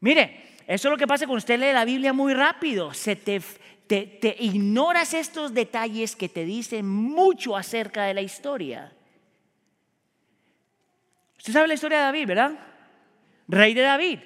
[0.00, 2.94] Mire, eso es lo que pasa cuando usted lee la Biblia muy rápido.
[2.94, 3.40] Se te,
[3.86, 8.92] te, ignoras estos detalles que te dicen mucho acerca de la historia.
[11.36, 12.58] Usted sabe la historia de David, ¿verdad?
[13.46, 14.18] Rey de David,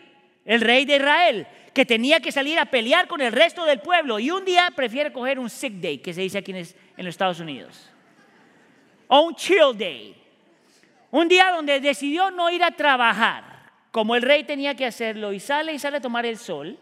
[0.44, 4.18] el rey de Israel, que tenía que salir a pelear con el resto del pueblo
[4.18, 6.66] y un día prefiere coger un sick day, que se dice aquí en
[7.04, 7.90] los Estados Unidos,
[9.08, 10.16] o un chill day.
[11.10, 15.40] Un día donde decidió no ir a trabajar, como el rey tenía que hacerlo, y
[15.40, 16.78] sale y sale a tomar el sol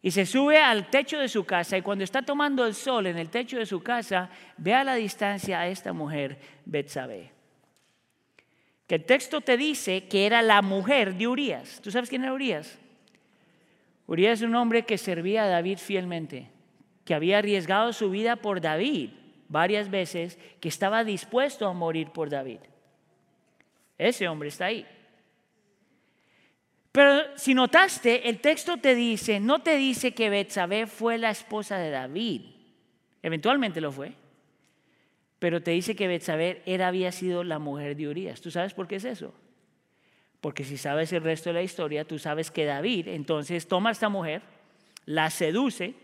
[0.00, 3.18] y se sube al techo de su casa y cuando está tomando el sol en
[3.18, 7.32] el techo de su casa, ve a la distancia a esta mujer, Betsabé.
[8.86, 11.80] Que el texto te dice que era la mujer de Urias.
[11.82, 12.78] ¿Tú sabes quién era Urias?
[14.08, 16.50] Urias es un hombre que servía a David fielmente,
[17.04, 19.10] que había arriesgado su vida por David
[19.48, 22.60] varias veces, que estaba dispuesto a morir por David.
[23.98, 24.86] Ese hombre está ahí.
[26.90, 31.76] Pero si notaste, el texto te dice, no te dice que Betsabé fue la esposa
[31.78, 32.42] de David.
[33.22, 34.14] Eventualmente lo fue.
[35.38, 38.40] Pero te dice que Betsabé era, había sido la mujer de Urias.
[38.40, 39.34] ¿Tú sabes por qué es eso?
[40.40, 43.92] Porque si sabes el resto de la historia, tú sabes que David entonces toma a
[43.92, 44.42] esta mujer,
[45.04, 45.94] la seduce,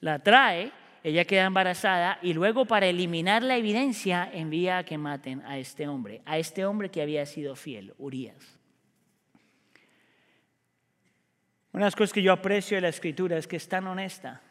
[0.00, 0.70] la trae,
[1.02, 5.88] ella queda embarazada y luego para eliminar la evidencia envía a que maten a este
[5.88, 8.58] hombre, a este hombre que había sido fiel, Urias.
[11.72, 14.42] Una de las cosas que yo aprecio de la escritura es que es tan honesta.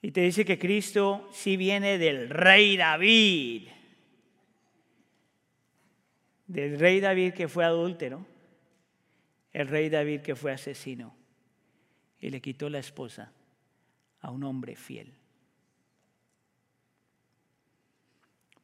[0.00, 3.68] Y te dice que Cristo sí viene del rey David.
[6.52, 8.26] Del rey David que fue adúltero.
[9.54, 11.16] El rey David que fue asesino.
[12.20, 13.32] Y le quitó la esposa
[14.20, 15.14] a un hombre fiel.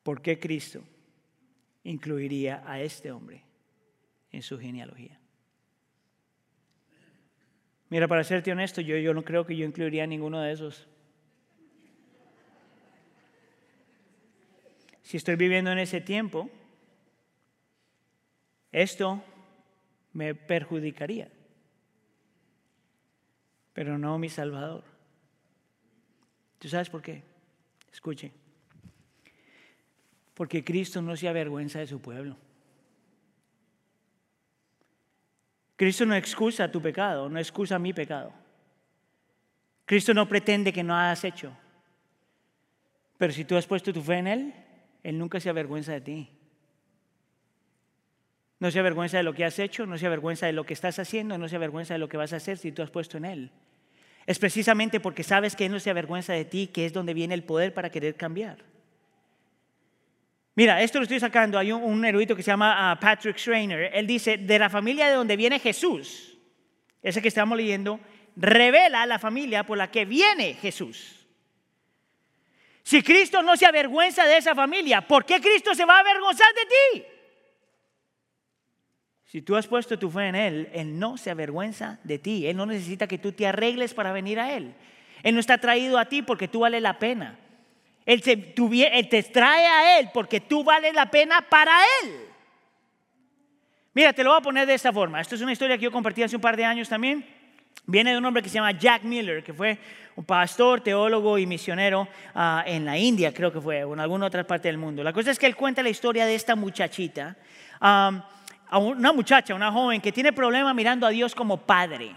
[0.03, 0.84] ¿Por qué Cristo
[1.84, 3.43] incluiría a este hombre
[4.32, 5.18] en su genealogía?
[7.89, 10.86] Mira, para serte honesto, yo, yo no creo que yo incluiría a ninguno de esos.
[15.03, 16.51] Si estoy viviendo en ese tiempo,
[18.83, 19.22] esto
[20.12, 21.31] me perjudicaría,
[23.72, 24.85] pero no mi Salvador.
[26.59, 27.22] ¿Tú sabes por qué?
[27.93, 28.33] Escuche.
[30.35, 32.37] Porque Cristo no se avergüenza de su pueblo.
[35.76, 38.33] Cristo no excusa tu pecado, no excusa mi pecado.
[39.85, 41.57] Cristo no pretende que no hayas hecho.
[43.16, 44.55] Pero si tú has puesto tu fe en Él,
[45.03, 46.38] Él nunca se avergüenza de ti.
[48.61, 50.98] No se avergüenza de lo que has hecho, no se avergüenza de lo que estás
[50.98, 53.24] haciendo, no se avergüenza de lo que vas a hacer si tú has puesto en
[53.24, 53.50] Él.
[54.26, 57.34] Es precisamente porque sabes que Él no se avergüenza de ti que es donde viene
[57.34, 58.59] el poder para querer cambiar.
[60.54, 61.56] Mira, esto lo estoy sacando.
[61.56, 63.90] Hay un, erudito que se llama ah, Patrick Schreiner.
[63.94, 66.36] Él dice, de la familia de donde viene Jesús,
[67.00, 68.00] ese que estamos leyendo,
[68.34, 71.26] revela la familia por la que viene Jesús.
[72.82, 76.48] Si Cristo no se avergüenza de esa familia, ¿por qué Cristo se va a avergonzar
[76.54, 77.06] de ti?
[79.29, 82.47] Si tú has puesto tu fe en Él, Él no se avergüenza de ti.
[82.47, 84.74] Él no necesita que tú te arregles para venir a Él.
[85.22, 87.39] Él no está traído a ti porque tú vales la pena.
[88.07, 92.11] Él te, trae a Él porque tú vales la pena para Él.
[93.93, 95.20] Mira, te lo voy a poner de esta forma.
[95.20, 97.26] Esto es una historia que yo compartí hace un par de años también.
[97.85, 99.79] Viene de un hombre que se llama Jack Miller, que fue
[100.16, 104.26] un pastor, teólogo y misionero ah, en la India, creo que fue, o en alguna
[104.26, 105.05] otra parte del mundo.
[105.05, 107.37] La cosa es que él cuenta la historia de esta muchachita,
[108.77, 112.14] una muchacha, una joven que tiene problema mirando a Dios como padre.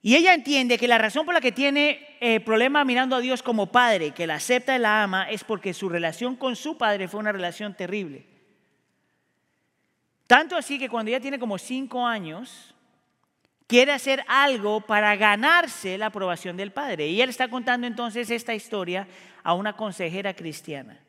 [0.00, 3.42] Y ella entiende que la razón por la que tiene eh, problema mirando a Dios
[3.42, 7.08] como padre, que la acepta y la ama, es porque su relación con su padre
[7.08, 8.26] fue una relación terrible.
[10.26, 12.74] Tanto así que cuando ella tiene como cinco años,
[13.66, 17.08] quiere hacer algo para ganarse la aprobación del padre.
[17.08, 19.08] Y él está contando entonces esta historia
[19.42, 21.00] a una consejera cristiana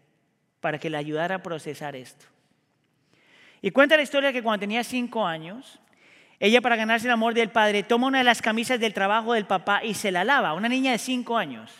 [0.62, 2.26] para que le ayudara a procesar esto.
[3.66, 5.80] Y cuenta la historia que cuando tenía cinco años,
[6.40, 9.48] ella para ganarse el amor del padre toma una de las camisas del trabajo del
[9.48, 11.72] papá y se la lava, una niña de cinco años.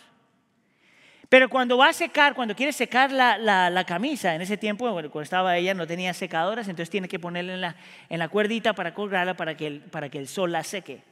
[1.28, 5.56] Pero cuando va a secar, cuando quiere secar la, camisa, en ese tiempo, cuando estaba
[5.56, 7.76] ella no tenía secadoras, entonces tiene que ponerla en la,
[8.08, 11.02] en la cuerdita para colgarla para que, para que el sol la seque.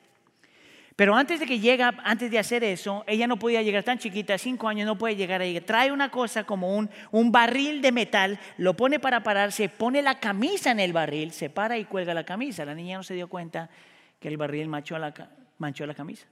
[0.97, 4.39] Pero antes de que llega, antes de hacer eso, ella no podía llegar tan chiquita,
[4.39, 5.61] cinco años, no puede llegar ahí.
[5.61, 10.21] Trae una cosa como un, un barril de metal, lo pone para pararse, pone la
[10.21, 12.65] camisa en el barril, se para y cuelga la camisa.
[12.65, 13.69] La niña no se dio cuenta
[14.21, 15.13] que el barril manchó la,
[15.59, 16.27] manchó la camisa.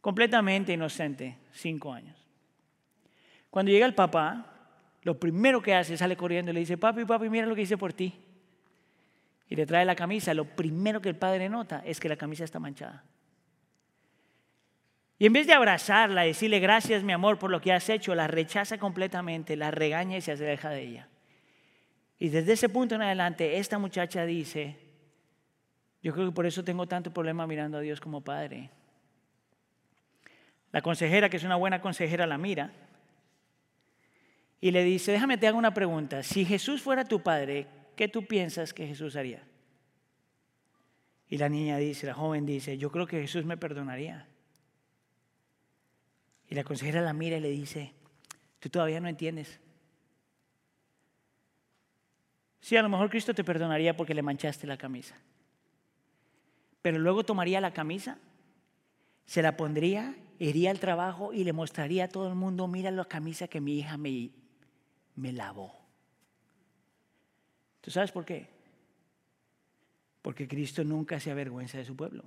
[0.00, 2.16] Completamente inocente, cinco años.
[3.48, 4.54] Cuando llega el papá,
[5.02, 7.78] lo primero que hace, sale corriendo y le dice, papi, papi, mira lo que hice
[7.78, 8.12] por ti
[9.48, 12.44] y le trae la camisa, lo primero que el padre nota es que la camisa
[12.44, 13.04] está manchada.
[15.18, 18.26] Y en vez de abrazarla, decirle gracias mi amor por lo que has hecho, la
[18.26, 21.08] rechaza completamente, la regaña y se aleja de ella.
[22.18, 24.76] Y desde ese punto en adelante, esta muchacha dice,
[26.02, 28.70] yo creo que por eso tengo tanto problema mirando a Dios como padre.
[30.70, 32.70] La consejera, que es una buena consejera, la mira
[34.60, 37.66] y le dice, déjame te hago una pregunta, si Jesús fuera tu padre,
[37.98, 39.42] ¿qué tú piensas que Jesús haría?
[41.28, 44.28] Y la niña dice, la joven dice, yo creo que Jesús me perdonaría.
[46.48, 47.92] Y la consejera la mira y le dice,
[48.60, 49.58] tú todavía no entiendes.
[52.60, 55.16] Sí, a lo mejor Cristo te perdonaría porque le manchaste la camisa.
[56.80, 58.18] Pero luego tomaría la camisa,
[59.26, 63.06] se la pondría, iría al trabajo y le mostraría a todo el mundo, mira la
[63.06, 64.30] camisa que mi hija me,
[65.16, 65.77] me lavó.
[67.88, 68.46] ¿Tú sabes por qué?
[70.20, 72.22] Porque Cristo nunca se avergüenza de su pueblo.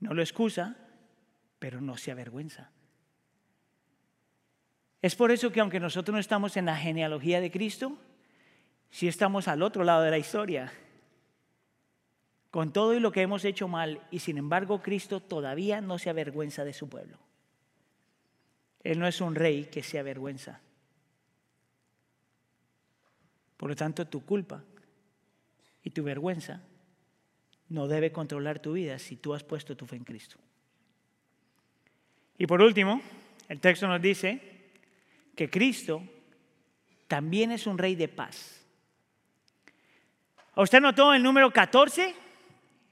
[0.00, 0.76] No lo excusa,
[1.58, 2.70] pero no se avergüenza.
[5.00, 7.96] Es por eso que aunque nosotros no estamos en la genealogía de Cristo,
[8.90, 10.70] sí estamos al otro lado de la historia.
[12.50, 16.10] Con todo y lo que hemos hecho mal, y sin embargo Cristo todavía no se
[16.10, 17.16] avergüenza de su pueblo.
[18.84, 20.60] Él no es un rey que se avergüenza.
[23.60, 24.64] Por lo tanto, tu culpa
[25.84, 26.62] y tu vergüenza
[27.68, 30.38] no debe controlar tu vida si tú has puesto tu fe en Cristo.
[32.38, 33.02] Y por último,
[33.50, 34.40] el texto nos dice
[35.36, 36.02] que Cristo
[37.06, 38.64] también es un rey de paz.
[40.56, 42.14] ¿Usted notó el número 14?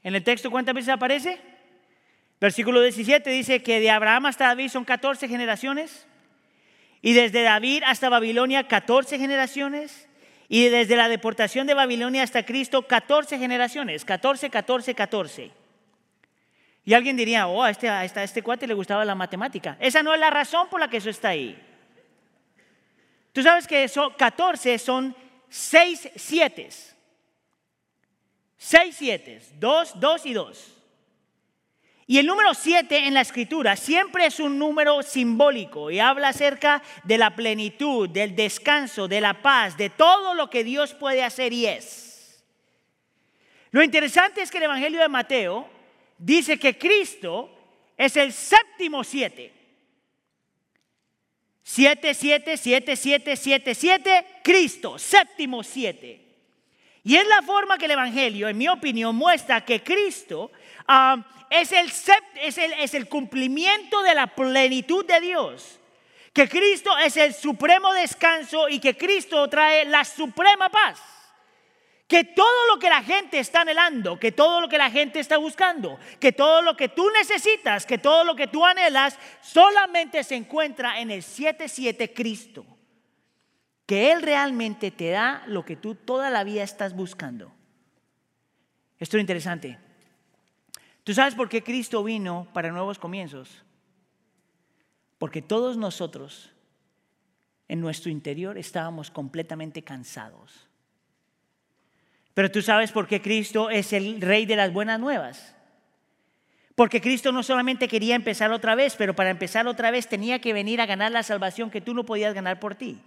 [0.02, 1.40] En el texto, ¿cuántas veces aparece?
[2.38, 6.06] Versículo 17 dice que de Abraham hasta David son 14 generaciones.
[7.00, 10.07] Y desde David hasta Babilonia 14 generaciones.
[10.49, 15.51] Y desde la deportación de Babilonia hasta Cristo, 14 generaciones, 14, 14, 14.
[16.84, 19.76] Y alguien diría, oh, a este, a este cuate le gustaba la matemática.
[19.78, 21.61] Esa no es la razón por la que eso está ahí.
[23.32, 25.14] Tú sabes que eso, 14 son
[25.51, 26.70] 6 siete.
[28.57, 30.78] 6 siete, 2, 2 y 2.
[32.11, 36.82] Y el número 7 en la escritura siempre es un número simbólico y habla acerca
[37.04, 41.52] de la plenitud, del descanso, de la paz, de todo lo que Dios puede hacer
[41.52, 42.42] y es.
[43.72, 45.68] Lo interesante es que el Evangelio de Mateo
[46.16, 47.54] dice que Cristo
[47.94, 49.52] es el séptimo siete.
[51.62, 56.24] Siete, siete, siete, siete, siete, siete, Cristo, séptimo siete.
[57.04, 60.50] Y es la forma que el Evangelio, en mi opinión, muestra que Cristo
[60.86, 65.78] ah, es el, cumplimiento de la plenitud de Dios.
[66.32, 71.01] Que Cristo es el supremo descanso y que Cristo trae la suprema paz.
[72.07, 75.36] Que todo lo que la gente está anhelando, que todo lo que la gente está
[75.36, 80.34] buscando, que todo lo que tú necesitas, que todo lo que tú anhelas, solamente se
[80.34, 82.64] encuentra en el 7-7 Cristo.
[83.84, 87.53] Que Él realmente te da lo que tú toda la vida estás buscando.
[88.99, 89.88] Esto es interesante.
[91.09, 93.64] ¿Tú sabes por qué Cristo vino para nuevos comienzos?
[95.16, 96.52] Porque todos nosotros
[97.66, 100.68] en nuestro interior estábamos completamente cansados.
[102.34, 105.56] Pero tú sabes por qué Cristo es el rey de las buenas nuevas.
[106.74, 110.52] Porque Cristo no solamente quería empezar otra vez, pero para empezar otra vez tenía que
[110.52, 113.00] venir a ganar la salvación que tú no podías ganar por ti.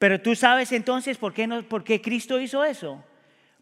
[0.00, 3.04] Pero tú sabes entonces por qué, no, por qué Cristo hizo eso.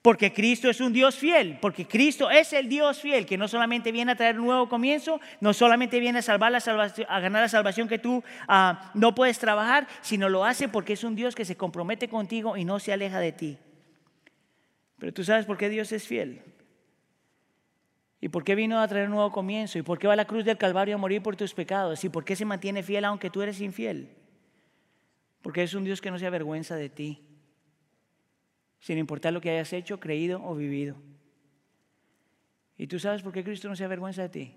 [0.04, 3.90] Porque Cristo es un Dios fiel, porque Cristo es el Dios fiel que no solamente
[3.90, 7.40] viene a traer un nuevo comienzo, no solamente viene a, salvar la salvación, a ganar
[7.40, 11.34] la salvación que tú ah, no puedes trabajar, sino lo hace porque es un Dios
[11.34, 13.58] que se compromete contigo y no se aleja de ti.
[14.98, 16.42] Pero tú sabes por qué Dios es fiel.
[18.20, 19.78] ¿Y por qué vino a traer un nuevo comienzo?
[19.78, 22.04] ¿Y por qué va a la cruz del Calvario a morir por tus pecados?
[22.04, 24.10] ¿Y por qué se mantiene fiel aunque tú eres infiel?
[25.40, 27.22] Porque es un Dios que no se avergüenza de ti,
[28.84, 30.94] sin importar lo que hayas hecho, creído o vivido.
[32.76, 34.54] ¿Y tú sabes por qué Cristo no se avergüenza de ti?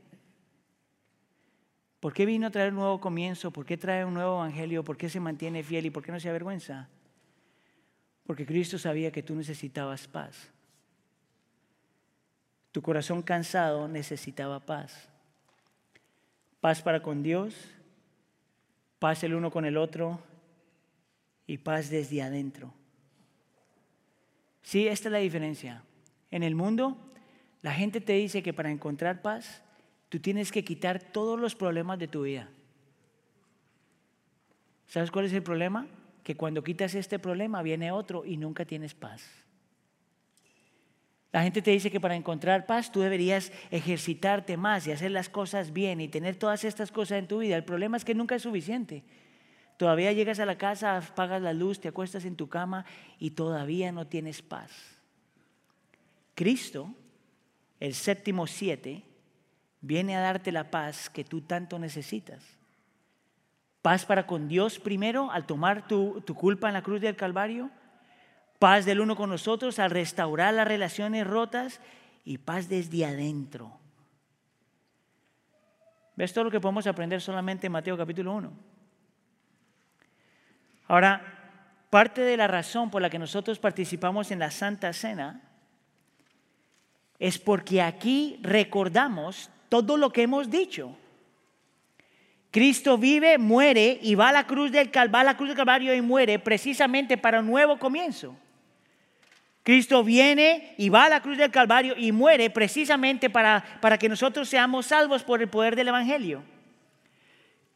[2.02, 3.52] ¿Por qué vino a traer un nuevo comienzo?
[3.52, 4.84] ¿Por qué trae un nuevo evangelio?
[4.84, 6.90] ¿Por qué se mantiene fiel y por qué no se avergüenza?
[8.26, 10.52] Porque Cristo sabía que tú necesitabas paz.
[12.74, 15.08] Tu corazón cansado necesitaba paz.
[16.60, 17.56] Paz para con Dios,
[19.00, 20.20] paz el uno con el otro
[21.46, 22.74] y paz desde adentro.
[24.68, 25.82] Sí, esta es la diferencia.
[26.30, 26.98] En el mundo,
[27.62, 29.64] la gente te dice que para encontrar paz,
[30.10, 32.50] tú tienes que quitar todos los problemas de tu vida.
[34.90, 35.88] ¿Sabes cuál es el problema?
[36.22, 39.24] Que cuando quitas este problema viene otro y nunca tienes paz.
[41.32, 45.30] La gente te dice que para encontrar paz tú deberías ejercitarte más y hacer las
[45.30, 47.56] cosas bien y tener todas estas cosas en tu vida.
[47.56, 49.06] El problema es que nunca es suficiente.
[49.78, 52.86] Todavía llegas a la casa, apagas la luz, te acuestas en tu cama
[53.20, 54.72] y todavía no tienes paz.
[56.36, 56.94] Cristo,
[57.80, 59.04] el séptimo siete,
[59.82, 62.44] viene a darte la paz que tú tanto necesitas.
[63.82, 67.72] Paz para con Dios primero al tomar tu, tu culpa en la cruz del Calvario
[68.60, 71.80] paz del uno con nosotros al restaurar las relaciones rotas
[72.26, 73.78] y paz desde adentro.
[76.16, 78.77] ¿Ves todo lo que podemos aprender solamente en Mateo capítulo 1?
[80.88, 81.22] Ahora,
[81.90, 85.42] parte de la razón por la que nosotros participamos en la Santa Cena
[87.20, 90.96] es porque aquí recordamos todo lo que hemos dicho.
[92.52, 97.48] Cristo vive, muere y va a la cruz del, Calvario y muere precisamente para un
[97.48, 98.36] nuevo comienzo.
[99.64, 104.08] Cristo viene y va a la cruz del Calvario y muere precisamente para, para que
[104.08, 106.42] nosotros seamos salvos por el poder del Evangelio.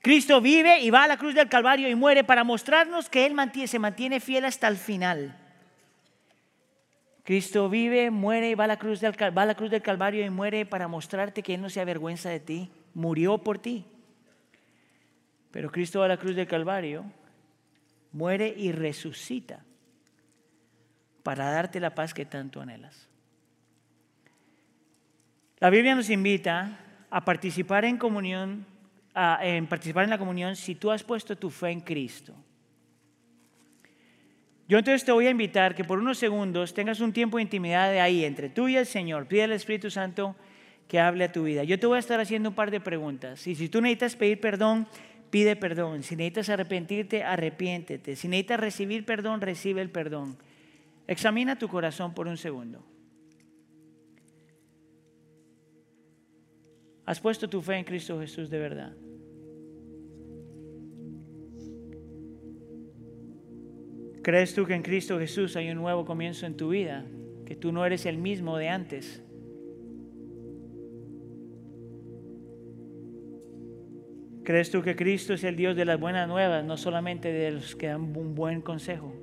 [0.02, 3.36] Cristo vive y va a la cruz del Calvario y muere para mostrarnos que Él
[3.68, 5.38] se mantiene fiel hasta el final.
[7.24, 10.26] Cristo vive, muere y va a, la cruz del, va a la cruz del Calvario
[10.26, 12.72] y muere para mostrarte que Él no se avergüenza de ti.
[12.96, 13.86] Murió por ti.
[15.52, 17.06] Pero Cristo va a la cruz del Calvario,
[18.12, 19.64] muere y resucita
[21.24, 23.08] para darte la paz que tanto anhelas.
[25.60, 26.80] La Biblia nos invita
[27.12, 28.66] a participar en comunión,
[29.16, 32.34] en participar en la comunión si tú has puesto tu fe en Cristo.
[34.68, 37.92] Yo entonces te voy a invitar que por unos segundos tengas un tiempo de intimidad
[37.92, 39.28] de ahí entre tú y el Señor.
[39.28, 40.36] Pide al Espíritu Santo
[40.88, 41.66] que hable a tu vida.
[41.66, 43.46] Yo te voy a estar haciendo un par de preguntas.
[43.48, 44.88] Y si tú necesitas pedir perdón,
[45.30, 46.04] pide perdón.
[46.04, 48.16] Si necesitas arrepentirte, arrepiéntete.
[48.16, 50.38] Si necesitas recibir perdón, recibe el perdón.
[51.08, 52.82] Examina tu corazón por un segundo.
[57.12, 58.96] ¿Has puesto tu fe en Cristo Jesús de verdad?
[64.24, 67.06] ¿Crees tú que en Cristo Jesús hay un nuevo comienzo en tu vida?
[67.46, 69.22] Que tú no eres el mismo de antes.
[74.46, 77.76] ¿Crees tú que Cristo es el Dios de las buenas nuevas, no solamente de los
[77.76, 79.14] que dan un buen consejo?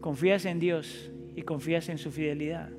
[0.00, 2.70] confías en Dios y confías en su fidelidad.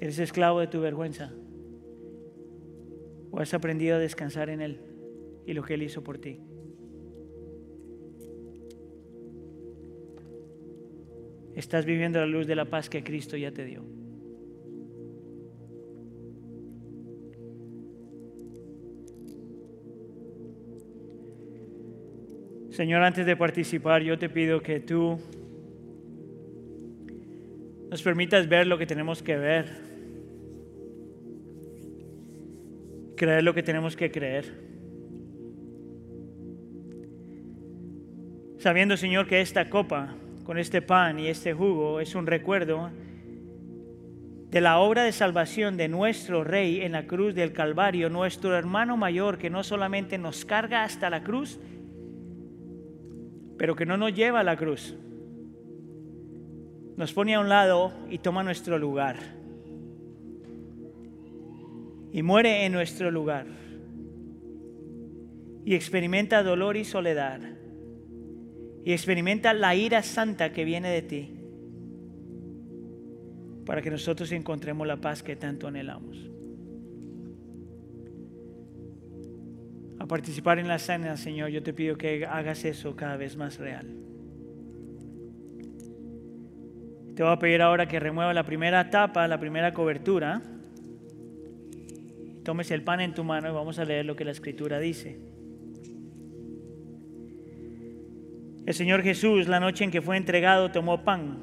[0.00, 1.32] ¿Eres esclavo de tu vergüenza?
[3.30, 4.80] ¿O has aprendido a descansar en Él
[5.46, 6.40] y lo que Él hizo por ti?
[11.54, 13.84] Estás viviendo la luz de la paz que Cristo ya te dio.
[22.72, 25.20] Señor, antes de participar, yo te pido que tú
[27.90, 29.66] nos permitas ver lo que tenemos que ver,
[33.14, 34.54] creer lo que tenemos que creer.
[38.56, 42.90] Sabiendo, Señor, que esta copa con este pan y este jugo es un recuerdo
[44.48, 48.96] de la obra de salvación de nuestro Rey en la cruz del Calvario, nuestro hermano
[48.96, 51.60] mayor que no solamente nos carga hasta la cruz,
[53.58, 54.94] pero que no nos lleva a la cruz.
[56.96, 59.16] Nos pone a un lado y toma nuestro lugar.
[62.12, 63.46] Y muere en nuestro lugar.
[65.64, 67.40] Y experimenta dolor y soledad.
[68.84, 71.38] Y experimenta la ira santa que viene de ti.
[73.64, 76.31] Para que nosotros encontremos la paz que tanto anhelamos.
[80.12, 83.86] Participar en la cena, Señor, yo te pido que hagas eso cada vez más real.
[87.16, 90.42] Te voy a pedir ahora que remueva la primera tapa, la primera cobertura.
[92.44, 95.18] Tomes el pan en tu mano y vamos a leer lo que la escritura dice.
[98.66, 101.42] El Señor Jesús, la noche en que fue entregado, tomó pan.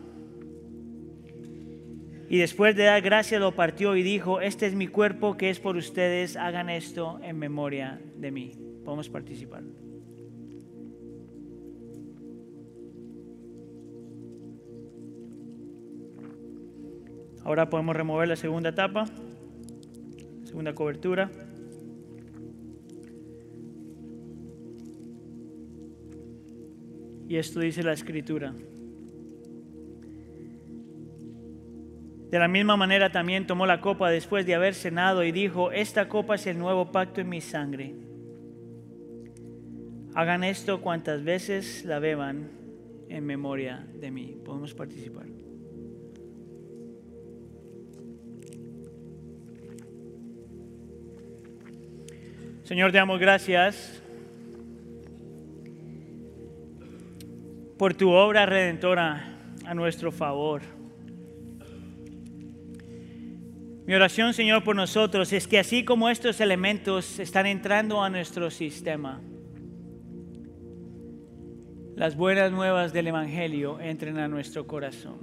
[2.29, 5.59] Y después de dar gracias lo partió y dijo, este es mi cuerpo que es
[5.59, 8.51] por ustedes, hagan esto en memoria de mí.
[8.85, 9.63] Podemos participar.
[17.43, 19.05] Ahora podemos remover la segunda tapa,
[20.43, 21.31] segunda cobertura.
[27.27, 28.53] Y esto dice la escritura.
[32.29, 36.07] De la misma manera también tomó la copa después de haber cenado y dijo, esta
[36.07, 37.95] copa es el nuevo pacto en mi sangre.
[40.13, 42.51] Hagan esto cuantas veces la beban
[43.09, 44.37] en memoria de mí.
[44.45, 45.25] Podemos participar.
[52.63, 54.03] Señor, te damos gracias
[57.79, 60.61] por tu obra redentora a nuestro favor.
[63.89, 68.51] Mi oración, Señor, por nosotros es que así como estos elementos están entrando a nuestro
[68.51, 69.19] sistema,
[71.95, 75.17] las buenas nuevas del Evangelio entren a nuestro corazón.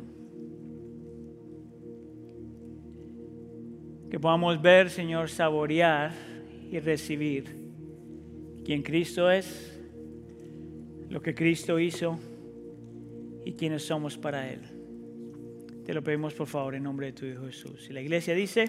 [4.11, 6.11] Que podamos ver, Señor, saborear
[6.69, 7.45] y recibir
[8.65, 9.81] quién Cristo es,
[11.09, 12.19] lo que Cristo hizo
[13.45, 14.76] y quiénes somos para Él.
[15.87, 17.89] Te lo pedimos por favor en nombre de tu Hijo Jesús.
[17.89, 18.69] Y la iglesia dice...